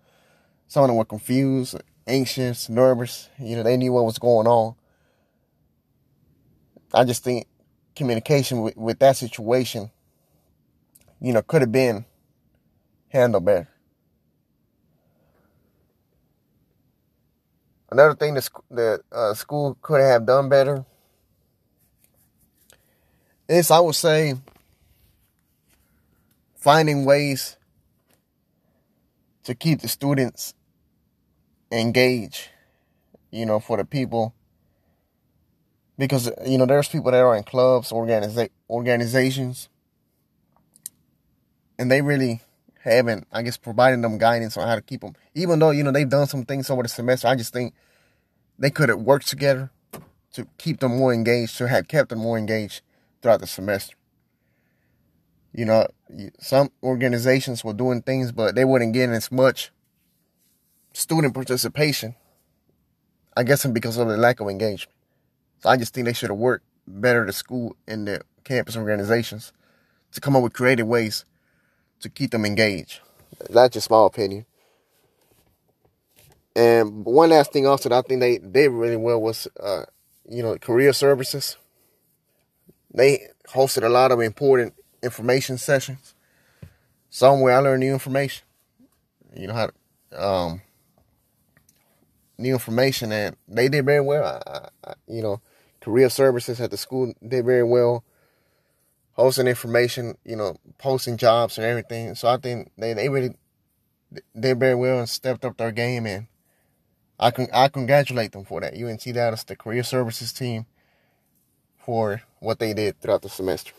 some 0.73 0.85
of 0.85 0.89
them 0.89 0.97
were 0.97 1.05
confused, 1.05 1.79
anxious, 2.07 2.71
nervous. 2.71 3.29
You 3.39 3.57
know, 3.57 3.63
they 3.63 3.77
knew 3.77 3.93
what 3.93 4.07
was 4.07 4.19
going 4.19 4.47
on. 4.47 4.75
I 6.95 7.05
just 7.05 7.23
think 7.23 7.47
communication 7.95 8.63
with, 8.63 8.75
with 8.79 8.99
that 9.01 9.19
situation, 9.19 9.91
you 11.21 11.35
know, 11.35 11.43
could 11.43 11.61
have 11.61 11.71
been 11.71 12.07
handled 13.09 13.45
better. 13.45 13.69
Another 17.91 18.15
thing 18.15 18.33
that 18.33 18.49
the 18.71 19.03
uh, 19.13 19.35
school 19.35 19.77
could 19.83 20.01
have 20.01 20.25
done 20.25 20.49
better 20.49 20.87
is, 23.53 23.71
I 23.71 23.81
would 23.81 23.95
say, 23.95 24.35
finding 26.57 27.05
ways 27.05 27.57
to 29.45 29.55
keep 29.55 29.81
the 29.81 29.89
students 29.89 30.55
engaged, 31.71 32.49
you 33.31 33.45
know, 33.45 33.59
for 33.59 33.77
the 33.77 33.85
people. 33.85 34.35
Because, 35.99 36.31
you 36.47 36.57
know, 36.57 36.67
there's 36.67 36.89
people 36.89 37.11
that 37.11 37.21
are 37.21 37.37
in 37.37 37.45
clubs, 37.45 37.91
organiza- 37.91 38.51
organizations, 38.71 39.69
and 41.79 41.91
they 41.91 42.01
really 42.01 42.41
haven't, 42.85 43.27
I 43.33 43.43
guess, 43.43 43.57
providing 43.57 44.01
them 44.01 44.19
guidance 44.19 44.57
on 44.57 44.67
how 44.67 44.75
to 44.75 44.83
keep 44.83 45.01
them. 45.01 45.15
Even 45.35 45.59
though, 45.59 45.71
you 45.71 45.83
know, 45.83 45.93
they've 45.93 46.09
done 46.09 46.27
some 46.27 46.45
things 46.45 46.71
over 46.71 46.83
the 46.83 46.89
semester, 46.89 47.29
I 47.29 47.35
just 47.35 47.53
think 47.53 47.75
they 48.59 48.71
could 48.71 48.89
have 48.89 49.01
worked 49.01 49.29
together 49.29 49.71
to 50.35 50.47
keep 50.59 50.81
them 50.81 50.97
more 50.97 51.13
engaged, 51.13 51.59
to 51.59 51.69
have 51.69 51.89
kept 51.89 52.11
them 52.11 52.21
more 52.21 52.39
engaged 52.39 52.83
throughout 53.23 53.41
the 53.41 53.47
semester. 53.47 53.95
You 55.55 55.65
know, 55.65 55.87
some 56.39 56.71
organizations 56.83 57.63
were 57.65 57.73
doing 57.73 58.03
things, 58.03 58.33
but 58.33 58.55
they 58.55 58.65
wouldn't 58.65 58.95
get 58.95 59.11
as 59.11 59.31
much 59.31 59.71
student 60.93 61.35
participation. 61.35 62.15
I 63.37 63.45
guess 63.45 63.65
because 63.67 63.97
of 63.97 64.09
the 64.09 64.17
lack 64.17 64.41
of 64.41 64.49
engagement. 64.49 64.95
So 65.61 65.71
I 65.71 65.77
just 65.77 65.95
think 65.95 66.07
they 66.07 66.13
should 66.13 66.31
have 66.31 66.39
worked 66.39 66.67
better 66.87 67.25
the 67.25 67.33
school 67.33 67.77
and 67.87 68.07
the 68.07 68.23
campus 68.45 68.77
organizations 68.77 69.53
to 70.13 70.21
come 70.21 70.37
up 70.37 70.43
with 70.43 70.53
creative 70.53 70.87
ways 70.87 71.25
to 72.01 72.09
keep 72.09 72.31
them 72.33 72.45
engaged. 72.45 73.01
That's 73.49 73.73
just 73.73 73.91
my 73.91 74.05
opinion. 74.05 74.45
And 76.55 77.05
one 77.05 77.31
last 77.31 77.53
thing 77.53 77.67
also 77.67 77.89
that 77.89 78.05
I 78.05 78.07
think 78.07 78.21
they 78.21 78.39
did 78.39 78.71
really 78.71 78.97
well 78.97 79.21
was, 79.21 79.49
uh, 79.59 79.85
you 80.29 80.43
know, 80.43 80.59
career 80.59 80.93
services. 80.93 81.57
They 82.95 83.29
hosted 83.49 83.85
a 83.85 83.89
lot 83.89 84.13
of 84.13 84.21
important 84.21 84.75
information 85.03 85.59
sessions. 85.59 86.15
Somewhere 87.11 87.55
I 87.55 87.59
learned 87.59 87.81
new 87.81 87.93
information. 87.93 88.45
You 89.35 89.47
know 89.49 89.55
how, 89.55 89.67
to, 89.67 90.27
um, 90.27 90.63
new 92.39 92.53
information, 92.53 93.13
and 93.13 93.37
they 93.49 93.69
did 93.69 93.85
very 93.85 94.01
well. 94.01 94.43
I, 94.47 94.69
I, 94.85 94.95
you 95.07 95.23
know, 95.23 95.41
career 95.81 96.11
services 96.11 96.61
at 96.61 96.71
the 96.71 96.77
school 96.77 97.13
did 97.27 97.45
very 97.45 97.65
well, 97.65 98.05
hosting 99.13 99.47
information, 99.47 100.17
you 100.25 100.37
know, 100.37 100.57
posting 100.79 101.17
jobs 101.17 101.59
and 101.59 101.67
everything. 101.67 102.15
So 102.15 102.29
I 102.29 102.37
think 102.37 102.73
they 102.77 102.93
they 102.93 103.09
really 103.09 103.37
did 104.39 104.61
very 104.61 104.75
well 104.75 104.99
and 104.99 105.09
stepped 105.09 105.45
up 105.45 105.57
their 105.57 105.73
game, 105.73 106.07
and 106.07 106.27
I 107.19 107.31
can 107.31 107.49
I 107.53 107.69
congratulate 107.69 108.33
them 108.33 108.45
for 108.45 108.61
that. 108.61 108.75
UNT 108.75 109.05
Dallas, 109.15 109.45
the 109.45 109.57
career 109.57 109.83
services 109.83 110.33
team, 110.33 110.67
for 111.79 112.23
what 112.43 112.59
they 112.59 112.75
did 112.75 113.01
throughout 113.01 113.23
the 113.23 113.29
semester. 113.29 113.73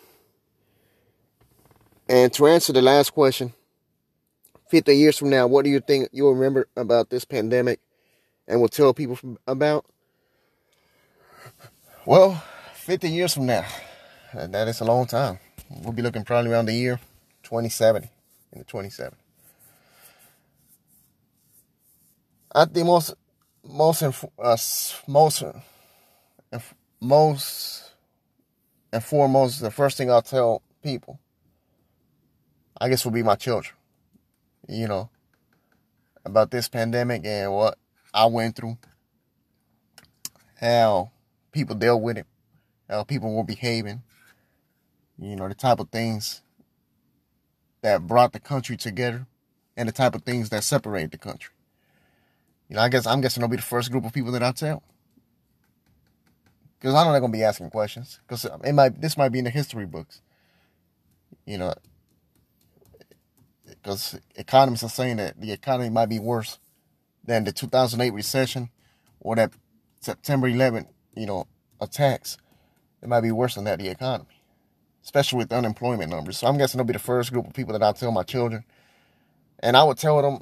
And 2.07 2.31
to 2.33 2.47
answer 2.47 2.71
the 2.71 2.81
last 2.81 3.13
question, 3.13 3.53
50 4.69 4.95
years 4.95 5.17
from 5.17 5.29
now, 5.29 5.47
what 5.47 5.65
do 5.65 5.69
you 5.69 5.81
think 5.81 6.09
you'll 6.13 6.33
remember 6.33 6.67
about 6.75 7.09
this 7.09 7.25
pandemic 7.25 7.79
and 8.47 8.61
will 8.61 8.69
tell 8.69 8.93
people 8.93 9.37
about? 9.45 9.85
Well, 12.05 12.41
50 12.75 13.09
years 13.09 13.33
from 13.33 13.47
now, 13.47 13.65
that 14.33 14.67
is 14.67 14.79
a 14.79 14.85
long 14.85 15.07
time. 15.07 15.39
We'll 15.69 15.93
be 15.93 16.01
looking 16.01 16.23
probably 16.23 16.51
around 16.51 16.65
the 16.65 16.73
year 16.73 16.99
2070, 17.43 18.09
in 18.53 18.59
the 18.59 18.65
2070. 18.65 19.17
I 22.55 22.65
think 22.65 22.85
most, 22.85 23.13
most, 23.63 24.03
uh, 24.03 24.57
most, 25.07 25.43
most, 27.01 27.82
and 28.93 29.03
foremost, 29.03 29.59
the 29.59 29.71
first 29.71 29.97
thing 29.97 30.11
I'll 30.11 30.21
tell 30.21 30.61
people, 30.83 31.19
I 32.79 32.89
guess, 32.89 33.03
will 33.03 33.11
be 33.11 33.23
my 33.23 33.33
children. 33.33 33.73
You 34.69 34.87
know, 34.87 35.09
about 36.23 36.51
this 36.51 36.69
pandemic 36.69 37.25
and 37.25 37.51
what 37.51 37.77
I 38.13 38.27
went 38.27 38.55
through, 38.55 38.77
how 40.61 41.09
people 41.51 41.75
dealt 41.75 42.03
with 42.03 42.19
it, 42.19 42.27
how 42.87 43.03
people 43.03 43.35
were 43.35 43.43
behaving, 43.43 44.03
you 45.17 45.35
know, 45.35 45.49
the 45.49 45.55
type 45.55 45.79
of 45.79 45.89
things 45.89 46.41
that 47.81 48.05
brought 48.05 48.31
the 48.31 48.39
country 48.39 48.77
together 48.77 49.25
and 49.75 49.89
the 49.89 49.93
type 49.93 50.13
of 50.13 50.21
things 50.21 50.49
that 50.49 50.63
separated 50.63 51.11
the 51.11 51.17
country. 51.17 51.53
You 52.69 52.75
know, 52.75 52.83
I 52.83 52.89
guess 52.89 53.07
I'm 53.07 53.21
guessing 53.21 53.41
they'll 53.41 53.49
be 53.49 53.57
the 53.57 53.63
first 53.63 53.91
group 53.91 54.05
of 54.05 54.13
people 54.13 54.31
that 54.33 54.43
I 54.43 54.51
tell. 54.51 54.83
Because 56.83 56.95
I 56.95 57.05
know 57.05 57.13
they're 57.13 57.21
gonna 57.21 57.31
be 57.31 57.45
asking 57.45 57.69
questions. 57.69 58.19
Because 58.27 58.45
uh, 58.45 58.57
it 58.61 58.73
might 58.73 58.99
this 58.99 59.15
might 59.15 59.29
be 59.29 59.39
in 59.39 59.45
the 59.45 59.49
history 59.49 59.85
books. 59.85 60.21
You 61.45 61.57
know, 61.57 61.73
because 63.65 64.19
economists 64.35 64.83
are 64.83 64.89
saying 64.89 65.15
that 65.15 65.39
the 65.39 65.53
economy 65.53 65.89
might 65.89 66.09
be 66.09 66.19
worse 66.19 66.59
than 67.23 67.45
the 67.45 67.53
2008 67.53 68.11
recession 68.11 68.69
or 69.21 69.37
that 69.37 69.53
September 70.01 70.49
11th, 70.49 70.87
you 71.15 71.25
know, 71.25 71.47
attacks. 71.79 72.37
It 73.01 73.07
might 73.07 73.21
be 73.21 73.31
worse 73.31 73.55
than 73.55 73.63
that, 73.63 73.79
the 73.79 73.87
economy, 73.87 74.41
especially 75.05 75.37
with 75.37 75.53
unemployment 75.53 76.09
numbers. 76.09 76.39
So 76.39 76.47
I'm 76.47 76.57
guessing 76.57 76.79
they'll 76.79 76.85
be 76.85 76.91
the 76.91 76.99
first 76.99 77.31
group 77.31 77.47
of 77.47 77.53
people 77.53 77.71
that 77.71 77.83
I'll 77.83 77.93
tell 77.93 78.11
my 78.11 78.23
children. 78.23 78.65
And 79.59 79.77
I 79.77 79.85
would 79.85 79.97
tell 79.97 80.21
them 80.21 80.41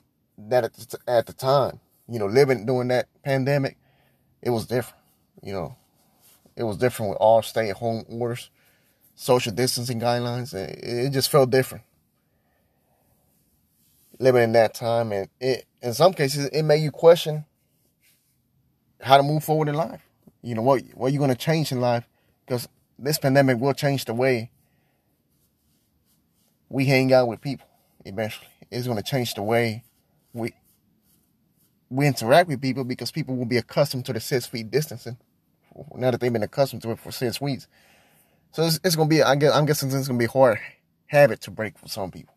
that 0.49 0.63
at 1.07 1.27
the 1.27 1.33
time, 1.33 1.79
you 2.09 2.17
know, 2.17 2.25
living 2.25 2.65
during 2.65 2.87
that 2.87 3.09
pandemic, 3.23 3.77
it 4.41 4.49
was 4.49 4.65
different. 4.65 4.97
You 5.43 5.53
know, 5.53 5.77
it 6.55 6.63
was 6.63 6.77
different 6.77 7.11
with 7.11 7.17
all 7.19 7.41
stay 7.41 7.69
at 7.69 7.77
home 7.77 8.03
orders, 8.09 8.49
social 9.15 9.51
distancing 9.51 9.99
guidelines. 9.99 10.53
It, 10.53 10.79
it 10.83 11.09
just 11.11 11.29
felt 11.29 11.49
different 11.49 11.83
living 14.19 14.43
in 14.43 14.51
that 14.53 14.73
time. 14.73 15.11
And 15.11 15.27
it, 15.39 15.65
in 15.81 15.93
some 15.93 16.13
cases, 16.13 16.45
it 16.47 16.63
made 16.63 16.81
you 16.81 16.91
question 16.91 17.45
how 19.01 19.17
to 19.17 19.23
move 19.23 19.43
forward 19.43 19.67
in 19.67 19.75
life. 19.75 20.01
You 20.43 20.55
know, 20.55 20.61
what, 20.61 20.81
what 20.93 21.07
are 21.07 21.09
you 21.09 21.19
going 21.19 21.31
to 21.31 21.35
change 21.35 21.71
in 21.71 21.81
life? 21.81 22.07
Because 22.45 22.67
this 22.97 23.17
pandemic 23.17 23.59
will 23.59 23.73
change 23.73 24.05
the 24.05 24.13
way 24.13 24.51
we 26.69 26.85
hang 26.85 27.11
out 27.13 27.27
with 27.27 27.41
people 27.41 27.67
eventually. 28.05 28.47
It's 28.69 28.85
going 28.85 28.97
to 28.97 29.03
change 29.03 29.33
the 29.33 29.43
way 29.43 29.83
we 30.33 30.53
we 31.89 32.07
interact 32.07 32.47
with 32.47 32.61
people 32.61 32.85
because 32.85 33.11
people 33.11 33.35
will 33.35 33.45
be 33.45 33.57
accustomed 33.57 34.05
to 34.05 34.13
the 34.13 34.19
six 34.21 34.45
feet 34.45 34.71
distancing 34.71 35.17
now 35.95 36.11
that 36.11 36.19
they've 36.19 36.33
been 36.33 36.43
accustomed 36.43 36.81
to 36.83 36.91
it 36.91 36.99
for 36.99 37.11
six 37.11 37.39
weeks. 37.39 37.67
So 38.51 38.63
it's, 38.63 38.79
it's 38.83 38.95
to 38.95 39.05
be, 39.05 39.23
I 39.23 39.35
guess, 39.35 39.53
I'm 39.53 39.65
guessing 39.65 39.91
it's 39.91 40.07
to 40.07 40.13
be 40.13 40.25
a 40.25 40.29
hard 40.29 40.59
habit 41.07 41.41
to 41.41 41.51
break 41.51 41.77
for 41.77 41.87
some 41.87 42.11
people 42.11 42.33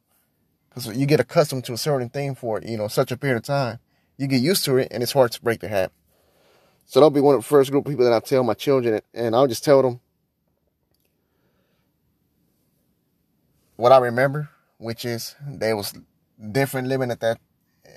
because 0.69 0.97
you 0.97 1.07
get 1.07 1.21
accustomed 1.21 1.65
to 1.65 1.73
a 1.73 1.79
certain 1.79 2.09
thing 2.09 2.35
for 2.35 2.61
you 2.63 2.77
know 2.77 2.89
such 2.89 3.13
a 3.13 3.17
period 3.17 3.37
of 3.37 3.45
time. 3.45 3.79
You 4.17 4.27
get 4.27 4.41
used 4.41 4.65
to 4.67 4.77
it, 4.77 4.89
and 4.91 5.03
it's 5.03 5.13
hard 5.13 5.33
to 5.33 5.43
break 5.43 5.61
the 5.61 5.69
habit. 5.69 5.93
So 6.87 7.01
that'll 7.01 7.11
be 7.11 7.21
one 7.21 7.35
of 7.35 7.41
the 7.43 7.47
first 7.47 7.71
group 7.71 7.87
of 7.87 7.91
people 7.91 8.05
that 8.05 8.15
I 8.15 8.21
tell 8.21 8.45
my 8.45 8.55
children, 8.55 9.01
and 9.13 9.35
I'll 9.35 9.47
just 9.47 9.65
tell 9.65 9.83
them 9.83 10.01
what 13.77 13.93
I 13.93 13.99
remember, 13.99 14.51
which 14.79 15.05
is 15.05 15.35
they 15.49 15.75
was 15.75 15.95
different 16.53 16.89
living 16.89 17.11
at 17.11 17.21
that 17.21 17.39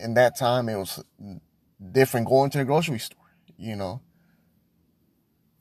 in 0.01 0.13
that 0.15 0.37
time. 0.37 0.69
It 0.69 0.77
was 0.77 1.03
different 1.91 2.27
going 2.27 2.49
to 2.51 2.57
the 2.59 2.65
grocery 2.65 2.99
store. 2.99 3.17
You 3.57 3.75
know, 3.75 4.01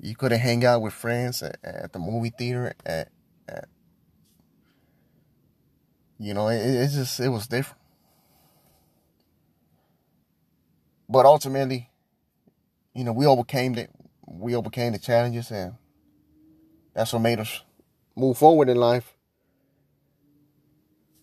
you 0.00 0.14
couldn't 0.14 0.40
hang 0.40 0.64
out 0.64 0.82
with 0.82 0.92
friends 0.92 1.42
at, 1.42 1.56
at 1.62 1.92
the 1.92 1.98
movie 1.98 2.32
theater, 2.36 2.74
at, 2.84 3.08
at 3.48 3.68
you 6.18 6.34
know, 6.34 6.48
it, 6.48 6.58
it 6.58 6.88
just, 6.88 7.20
it 7.20 7.28
was 7.28 7.46
different. 7.46 7.80
But 11.08 11.24
ultimately, 11.24 11.90
you 12.94 13.04
know, 13.04 13.12
we 13.12 13.26
overcame 13.26 13.74
the, 13.74 13.88
we 14.26 14.54
overcame 14.54 14.92
the 14.92 14.98
challenges 14.98 15.50
and 15.50 15.74
that's 16.94 17.12
what 17.12 17.20
made 17.20 17.38
us 17.38 17.62
move 18.16 18.38
forward 18.38 18.68
in 18.68 18.76
life 18.76 19.14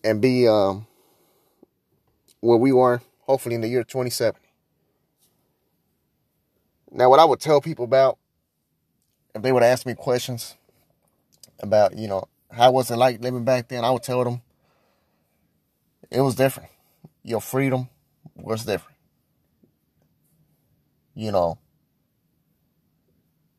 and 0.04 0.20
be 0.20 0.46
um, 0.46 0.86
where 2.40 2.58
we 2.58 2.70
are 2.70 3.00
hopefully 3.20 3.54
in 3.54 3.60
the 3.60 3.68
year 3.68 3.82
2070. 3.82 4.38
Now, 6.92 7.10
what 7.10 7.18
I 7.18 7.24
would 7.24 7.40
tell 7.40 7.60
people 7.60 7.84
about 7.84 8.18
if 9.34 9.42
they 9.42 9.52
would 9.52 9.62
ask 9.62 9.86
me 9.86 9.94
questions 9.94 10.56
about, 11.60 11.96
you 11.96 12.08
know, 12.08 12.28
how 12.50 12.70
was 12.70 12.90
it 12.90 12.96
like 12.96 13.20
living 13.20 13.44
back 13.44 13.68
then, 13.68 13.84
I 13.84 13.90
would 13.90 14.02
tell 14.02 14.22
them 14.22 14.42
it 16.10 16.20
was 16.20 16.36
different. 16.36 16.70
Your 17.22 17.40
freedom 17.40 17.88
was 18.36 18.64
different. 18.64 18.96
You 21.14 21.32
know, 21.32 21.58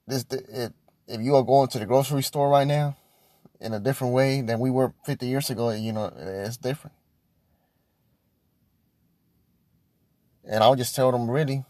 this 0.08 0.26
it, 0.32 0.74
if 1.08 1.22
you 1.22 1.36
are 1.36 1.44
going 1.44 1.68
to 1.70 1.80
the 1.80 1.86
grocery 1.86 2.24
store 2.24 2.50
right 2.50 2.68
now 2.68 2.98
in 3.60 3.74
a 3.74 3.80
different 3.80 4.14
way 4.14 4.42
than 4.42 4.60
we 4.60 4.70
were 4.70 4.94
50 5.06 5.26
years 5.26 5.50
ago, 5.50 5.72
you 5.72 5.92
know, 5.94 6.12
it's 6.18 6.58
different. 6.58 6.96
And 10.44 10.64
I'll 10.64 10.76
just 10.76 10.96
tell 10.96 11.12
them 11.12 11.30
really, 11.30 11.64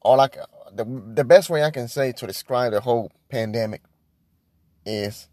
all 0.00 0.20
I 0.20 0.28
the 0.74 0.84
the 1.14 1.24
best 1.24 1.50
way 1.50 1.62
I 1.62 1.70
can 1.70 1.88
say 1.88 2.12
to 2.12 2.26
describe 2.26 2.72
the 2.72 2.80
whole 2.80 3.12
pandemic 3.30 3.82
is 4.84 5.28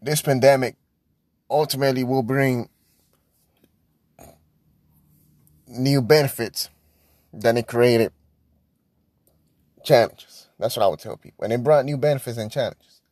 this 0.00 0.22
pandemic 0.22 0.76
ultimately 1.50 2.04
will 2.04 2.22
bring 2.22 2.68
new 5.68 6.00
benefits 6.00 6.70
than 7.32 7.56
it 7.56 7.66
created 7.66 8.12
challenges. 9.84 10.48
That's 10.58 10.76
what 10.76 10.84
I 10.84 10.88
would 10.88 11.00
tell 11.00 11.16
people. 11.16 11.44
And 11.44 11.52
it 11.52 11.62
brought 11.62 11.84
new 11.84 11.96
benefits 11.96 12.38
and 12.38 12.50
challenges. 12.50 13.02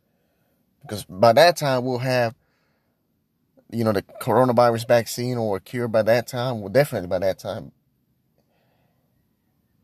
Because 0.83 1.05
by 1.05 1.33
that 1.33 1.57
time 1.57 1.85
we'll 1.85 1.99
have, 1.99 2.35
you 3.71 3.85
know, 3.85 3.93
the 3.93 4.03
coronavirus 4.03 4.87
vaccine 4.87 5.37
or 5.37 5.57
a 5.57 5.61
cure 5.61 5.89
by 5.89 6.03
that 6.03 6.27
time. 6.27 6.61
Well, 6.61 6.71
definitely 6.71 7.09
by 7.09 7.19
that 7.21 7.39
time. 7.39 7.73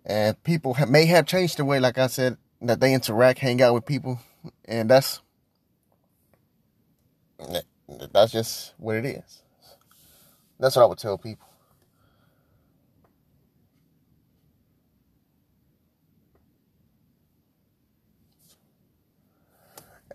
And 0.04 0.42
people 0.44 0.74
have, 0.74 0.90
may 0.90 1.06
have 1.06 1.26
changed 1.26 1.58
the 1.58 1.64
way, 1.64 1.78
like 1.80 1.98
I 1.98 2.06
said, 2.06 2.36
that 2.62 2.80
they 2.80 2.94
interact, 2.94 3.38
hang 3.38 3.62
out 3.62 3.74
with 3.74 3.86
people. 3.86 4.20
And 4.64 4.90
that's 4.90 5.20
that's 8.12 8.32
just 8.32 8.74
what 8.78 8.96
it 8.96 9.04
is. 9.04 9.42
That's 10.58 10.76
what 10.76 10.82
I 10.82 10.86
would 10.86 10.98
tell 10.98 11.18
people. 11.18 11.46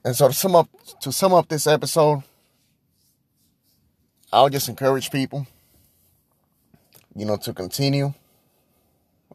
And 0.03 0.15
so 0.15 0.27
to 0.27 0.33
sum 0.33 0.55
up 0.55 0.69
to 1.01 1.11
sum 1.11 1.33
up 1.33 1.47
this 1.47 1.65
episode, 1.67 2.23
I'll 4.31 4.49
just 4.49 4.69
encourage 4.69 5.09
people, 5.11 5.47
you 7.15 7.25
know, 7.25 7.37
to 7.37 7.53
continue 7.53 8.13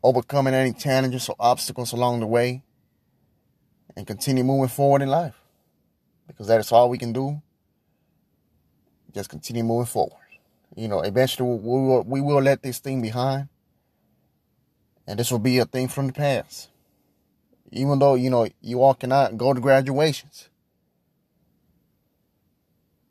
overcoming 0.02 0.54
any 0.54 0.72
challenges 0.72 1.28
or 1.28 1.36
obstacles 1.38 1.92
along 1.92 2.20
the 2.20 2.26
way 2.26 2.62
and 3.96 4.06
continue 4.06 4.44
moving 4.44 4.68
forward 4.68 5.02
in 5.02 5.08
life. 5.08 5.34
Because 6.26 6.46
that 6.46 6.60
is 6.60 6.72
all 6.72 6.88
we 6.88 6.98
can 6.98 7.12
do. 7.12 7.42
Just 9.12 9.30
continue 9.30 9.64
moving 9.64 9.86
forward. 9.86 10.16
You 10.76 10.88
know, 10.88 11.00
eventually 11.00 11.48
we 11.48 11.58
will, 11.58 12.02
we 12.04 12.20
will 12.20 12.40
let 12.40 12.62
this 12.62 12.78
thing 12.78 13.02
behind. 13.02 13.48
And 15.06 15.18
this 15.18 15.30
will 15.30 15.40
be 15.40 15.58
a 15.58 15.64
thing 15.64 15.88
from 15.88 16.06
the 16.06 16.12
past. 16.12 16.68
Even 17.72 17.98
though, 17.98 18.14
you 18.14 18.30
know, 18.30 18.48
you 18.60 18.82
all 18.82 18.94
cannot 18.94 19.36
go 19.36 19.52
to 19.52 19.60
graduations 19.60 20.48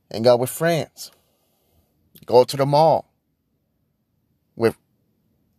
and 0.10 0.24
go 0.24 0.36
with 0.38 0.50
friends. 0.50 1.12
Go 2.26 2.44
to 2.44 2.58
the 2.58 2.66
mall 2.66 3.12
with 4.56 4.78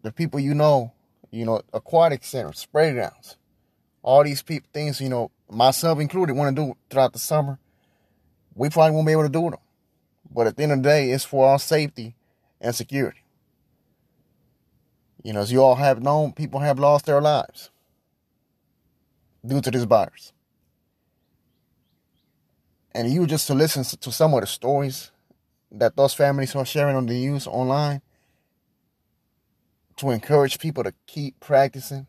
the 0.02 0.12
people 0.12 0.40
you 0.40 0.54
know, 0.54 0.92
you 1.30 1.44
know, 1.44 1.62
aquatic 1.72 2.24
centers, 2.24 2.66
playgrounds, 2.70 3.36
all 4.02 4.24
these 4.24 4.42
people, 4.42 4.68
things, 4.72 5.00
you 5.00 5.08
know, 5.08 5.30
myself 5.48 6.00
included, 6.00 6.34
want 6.34 6.54
to 6.54 6.62
do 6.62 6.76
throughout 6.88 7.12
the 7.12 7.18
summer. 7.18 7.58
We 8.54 8.68
probably 8.70 8.94
won't 8.94 9.06
be 9.06 9.12
able 9.12 9.22
to 9.22 9.28
do 9.28 9.50
them. 9.50 9.60
But 10.32 10.46
at 10.46 10.56
the 10.56 10.62
end 10.62 10.72
of 10.72 10.82
the 10.82 10.88
day, 10.88 11.10
it's 11.10 11.24
for 11.24 11.48
our 11.48 11.58
safety 11.58 12.14
and 12.60 12.74
security. 12.74 13.24
You 15.22 15.32
know, 15.32 15.40
as 15.40 15.52
you 15.52 15.62
all 15.62 15.74
have 15.74 16.02
known, 16.02 16.32
people 16.32 16.60
have 16.60 16.78
lost 16.78 17.06
their 17.06 17.20
lives 17.20 17.70
due 19.44 19.60
to 19.60 19.70
this 19.70 19.84
virus. 19.84 20.32
And 22.92 23.12
you 23.12 23.26
just 23.26 23.46
to 23.46 23.54
listen 23.54 23.84
to 23.84 24.12
some 24.12 24.34
of 24.34 24.40
the 24.40 24.46
stories 24.46 25.10
that 25.70 25.96
those 25.96 26.14
families 26.14 26.54
are 26.56 26.64
sharing 26.64 26.96
on 26.96 27.06
the 27.06 27.14
news 27.14 27.46
online 27.46 28.02
to 30.00 30.10
encourage 30.10 30.58
people 30.58 30.82
to 30.82 30.94
keep 31.06 31.38
practicing 31.40 32.06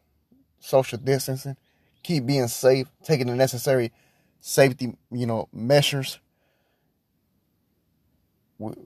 social 0.60 0.98
distancing, 0.98 1.58
keep 2.04 2.26
being 2.26 2.48
safe, 2.48 2.88
taking 3.04 3.28
the 3.28 3.36
necessary 3.36 3.92
safety, 4.40 4.96
you 5.12 5.26
know, 5.26 5.50
measures. 5.52 6.20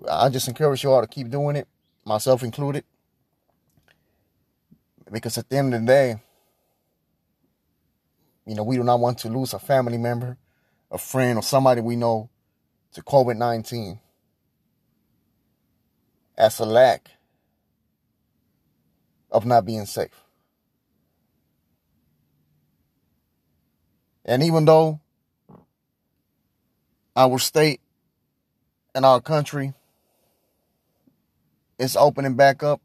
I 0.09 0.29
just 0.29 0.47
encourage 0.47 0.83
you 0.83 0.91
all 0.91 1.01
to 1.01 1.07
keep 1.07 1.29
doing 1.29 1.55
it, 1.55 1.67
myself 2.03 2.41
included. 2.41 2.83
Because 5.11 5.37
at 5.37 5.49
the 5.49 5.57
end 5.57 5.75
of 5.75 5.81
the 5.81 5.85
day, 5.85 6.15
you 8.47 8.55
know, 8.55 8.63
we 8.63 8.75
do 8.75 8.83
not 8.83 8.99
want 8.99 9.19
to 9.19 9.29
lose 9.29 9.53
a 9.53 9.59
family 9.59 9.99
member, 9.99 10.37
a 10.89 10.97
friend, 10.97 11.37
or 11.37 11.43
somebody 11.43 11.81
we 11.81 11.95
know 11.95 12.29
to 12.93 13.03
COVID 13.03 13.37
19 13.37 13.99
as 16.37 16.59
a 16.59 16.65
lack 16.65 17.11
of 19.35 19.45
not 19.45 19.65
being 19.65 19.85
safe. 19.85 20.23
And 24.23 24.41
even 24.41 24.63
though 24.63 25.01
our 27.17 27.37
state 27.37 27.81
and 28.95 29.05
our 29.05 29.19
country 29.19 29.73
is 31.77 31.97
opening 31.97 32.35
back 32.35 32.63
up, 32.63 32.81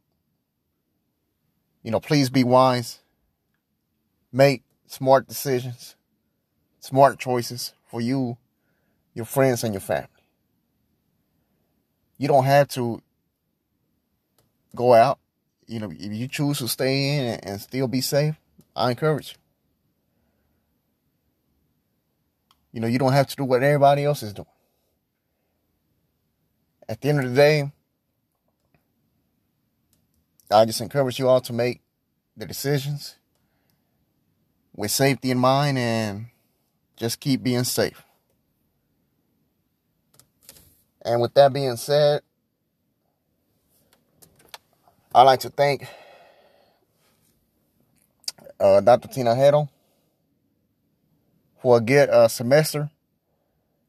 you 1.84 1.92
know, 1.92 2.00
please 2.00 2.30
be 2.30 2.42
wise. 2.42 2.98
Make 4.32 4.64
smart 4.86 5.28
decisions, 5.28 5.94
smart 6.80 7.20
choices 7.20 7.74
for 7.86 8.00
you, 8.00 8.38
your 9.14 9.24
friends, 9.24 9.62
and 9.62 9.72
your 9.72 9.80
family. 9.80 10.08
You 12.18 12.26
don't 12.26 12.44
have 12.44 12.66
to 12.70 13.00
go 14.74 14.94
out. 14.94 15.20
You 15.70 15.78
know, 15.78 15.92
if 15.92 16.12
you 16.12 16.26
choose 16.26 16.58
to 16.58 16.66
stay 16.66 17.16
in 17.16 17.38
and, 17.44 17.60
still 17.60 17.86
be 17.86 18.00
safe, 18.00 18.34
I 18.74 18.90
encourage 18.90 19.30
you. 19.30 19.36
You 22.72 22.80
know, 22.80 22.88
you 22.88 22.98
don't 22.98 23.12
have 23.12 23.28
to 23.28 23.36
do 23.36 23.44
what 23.44 23.62
everybody 23.62 24.04
else 24.04 24.24
is 24.24 24.32
doing. 24.32 24.48
At 26.88 27.00
the 27.00 27.10
end 27.10 27.20
of 27.20 27.30
the 27.30 27.36
day, 27.36 27.70
I 30.50 30.64
just 30.64 30.80
encourage 30.80 31.20
you 31.20 31.28
all 31.28 31.40
to 31.40 31.52
make 31.52 31.82
the 32.36 32.46
decisions 32.46 33.14
with 34.74 34.90
safety 34.90 35.30
in 35.30 35.38
mind 35.38 35.78
and 35.78 36.26
just 36.96 37.20
keep 37.20 37.44
being 37.44 37.62
safe. 37.62 38.02
And 41.02 41.20
with 41.20 41.34
that 41.34 41.52
being 41.52 41.76
said, 41.76 42.22
I'd 45.12 45.24
like 45.24 45.40
to 45.40 45.50
thank 45.50 45.88
uh, 48.60 48.80
Dr. 48.80 49.08
Tinajero 49.08 49.68
for 51.60 51.78
a 51.78 51.80
good 51.80 52.08
uh, 52.10 52.28
semester. 52.28 52.90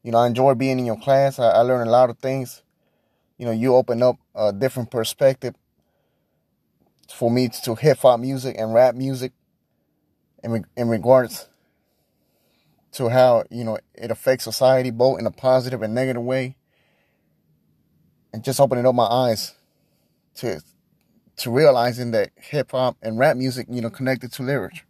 You 0.02 0.10
know, 0.10 0.18
I 0.18 0.26
enjoy 0.26 0.54
being 0.54 0.80
in 0.80 0.86
your 0.86 0.98
class. 0.98 1.38
I, 1.38 1.50
I 1.50 1.60
learned 1.60 1.88
a 1.88 1.92
lot 1.92 2.10
of 2.10 2.18
things. 2.18 2.62
You 3.38 3.46
know, 3.46 3.52
you 3.52 3.76
open 3.76 4.02
up 4.02 4.18
a 4.34 4.52
different 4.52 4.90
perspective 4.90 5.54
for 7.08 7.30
me 7.30 7.48
to 7.64 7.76
hip 7.76 7.98
hop 7.98 8.18
music 8.18 8.56
and 8.58 8.74
rap 8.74 8.96
music 8.96 9.32
in, 10.42 10.64
in 10.76 10.88
regards 10.88 11.46
to 12.92 13.10
how, 13.10 13.44
you 13.48 13.62
know, 13.62 13.78
it 13.94 14.10
affects 14.10 14.42
society 14.42 14.90
both 14.90 15.20
in 15.20 15.26
a 15.26 15.30
positive 15.30 15.82
and 15.82 15.94
negative 15.94 16.22
way. 16.22 16.56
And 18.32 18.42
just 18.42 18.58
opening 18.58 18.86
up 18.86 18.94
my 18.96 19.06
eyes 19.06 19.54
to 20.36 20.60
to 21.38 21.50
realizing 21.50 22.10
that 22.12 22.30
hip 22.36 22.72
hop 22.72 22.96
and 23.02 23.18
rap 23.18 23.36
music, 23.36 23.66
you 23.70 23.80
know, 23.80 23.90
connected 23.90 24.32
to 24.32 24.42
lyrics. 24.42 24.80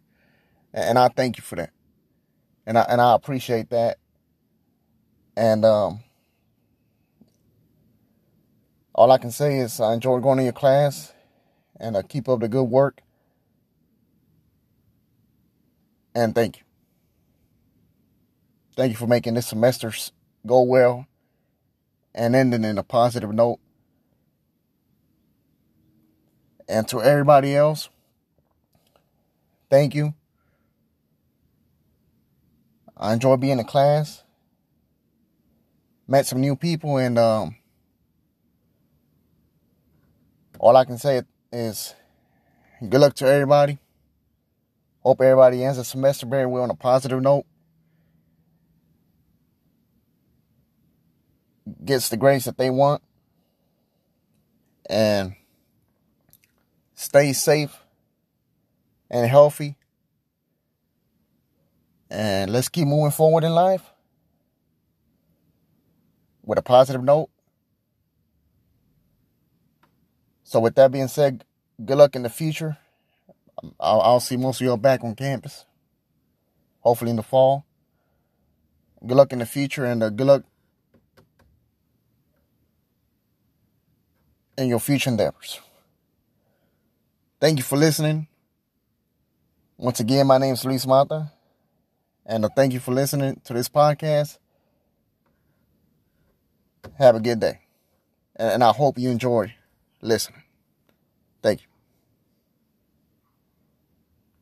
And 0.73 0.97
I 0.97 1.07
thank 1.07 1.37
you 1.37 1.43
for 1.43 1.55
that. 1.55 1.71
And 2.65 2.77
I 2.77 2.81
and 2.83 3.01
I 3.01 3.15
appreciate 3.15 3.69
that. 3.69 3.97
And 5.35 5.65
um 5.65 6.03
all 8.95 9.11
I 9.11 9.17
can 9.17 9.31
say 9.31 9.57
is 9.59 9.79
I 9.79 9.93
enjoy 9.93 10.19
going 10.19 10.37
to 10.37 10.43
your 10.43 10.53
class 10.53 11.13
and 11.79 11.97
I 11.97 12.03
keep 12.03 12.29
up 12.29 12.39
the 12.41 12.47
good 12.47 12.63
work. 12.63 13.01
And 16.15 16.35
thank 16.35 16.57
you. 16.57 16.63
Thank 18.75 18.91
you 18.91 18.97
for 18.97 19.07
making 19.07 19.33
this 19.33 19.47
semester 19.47 19.91
go 20.45 20.61
well 20.61 21.07
and 22.13 22.35
ending 22.35 22.63
in 22.63 22.77
a 22.77 22.83
positive 22.83 23.33
note. 23.33 23.59
And 26.67 26.87
to 26.89 27.01
everybody 27.01 27.55
else, 27.55 27.89
thank 29.69 29.95
you. 29.95 30.13
I 32.95 33.13
enjoy 33.13 33.35
being 33.35 33.59
in 33.59 33.65
class. 33.65 34.23
Met 36.07 36.25
some 36.25 36.41
new 36.41 36.55
people, 36.55 36.97
and 36.97 37.17
um, 37.17 37.55
all 40.59 40.75
I 40.75 40.85
can 40.85 40.97
say 40.97 41.23
is 41.51 41.95
good 42.87 43.01
luck 43.01 43.13
to 43.15 43.27
everybody. 43.27 43.79
Hope 45.01 45.21
everybody 45.21 45.63
ends 45.63 45.77
the 45.77 45.83
semester 45.83 46.25
very 46.25 46.45
well 46.45 46.63
on 46.63 46.69
a 46.69 46.75
positive 46.75 47.21
note. 47.21 47.45
Gets 51.83 52.09
the 52.09 52.17
grades 52.17 52.45
that 52.45 52.57
they 52.57 52.69
want. 52.69 53.01
And 54.89 55.35
stay 57.13 57.31
safe 57.31 57.77
and 59.11 59.29
healthy. 59.29 59.75
And 62.09 62.51
let's 62.51 62.69
keep 62.69 62.87
moving 62.87 63.11
forward 63.11 63.43
in 63.43 63.51
life 63.53 63.83
with 66.43 66.57
a 66.57 66.63
positive 66.63 67.03
note. 67.03 67.29
So, 70.43 70.59
with 70.59 70.73
that 70.75 70.91
being 70.91 71.07
said, 71.07 71.45
good 71.85 71.97
luck 71.97 72.15
in 72.15 72.23
the 72.23 72.29
future. 72.29 72.77
I'll, 73.79 74.01
I'll 74.01 74.19
see 74.19 74.35
most 74.35 74.59
of 74.59 74.65
y'all 74.65 74.77
back 74.77 75.03
on 75.03 75.13
campus, 75.13 75.65
hopefully 76.79 77.11
in 77.11 77.17
the 77.17 77.23
fall. 77.23 77.63
Good 79.05 79.17
luck 79.17 79.33
in 79.33 79.39
the 79.39 79.45
future 79.45 79.85
and 79.85 80.01
uh, 80.01 80.09
good 80.09 80.27
luck 80.27 80.43
in 84.57 84.67
your 84.67 84.79
future 84.79 85.11
endeavors. 85.11 85.59
Thank 87.43 87.57
you 87.57 87.63
for 87.65 87.75
listening. 87.75 88.27
Once 89.77 89.99
again, 89.99 90.25
my 90.27 90.37
name 90.37 90.53
is 90.53 90.63
Luis 90.63 90.87
Mata, 90.87 91.33
and 92.25 92.45
uh, 92.45 92.49
thank 92.55 92.71
you 92.71 92.79
for 92.79 92.93
listening 92.93 93.41
to 93.43 93.51
this 93.53 93.67
podcast. 93.67 94.37
Have 96.97 97.17
a 97.17 97.19
good 97.19 97.41
day, 97.41 97.59
and 98.37 98.63
I 98.63 98.71
hope 98.71 98.97
you 98.97 99.09
enjoy 99.09 99.53
listening. 100.01 100.42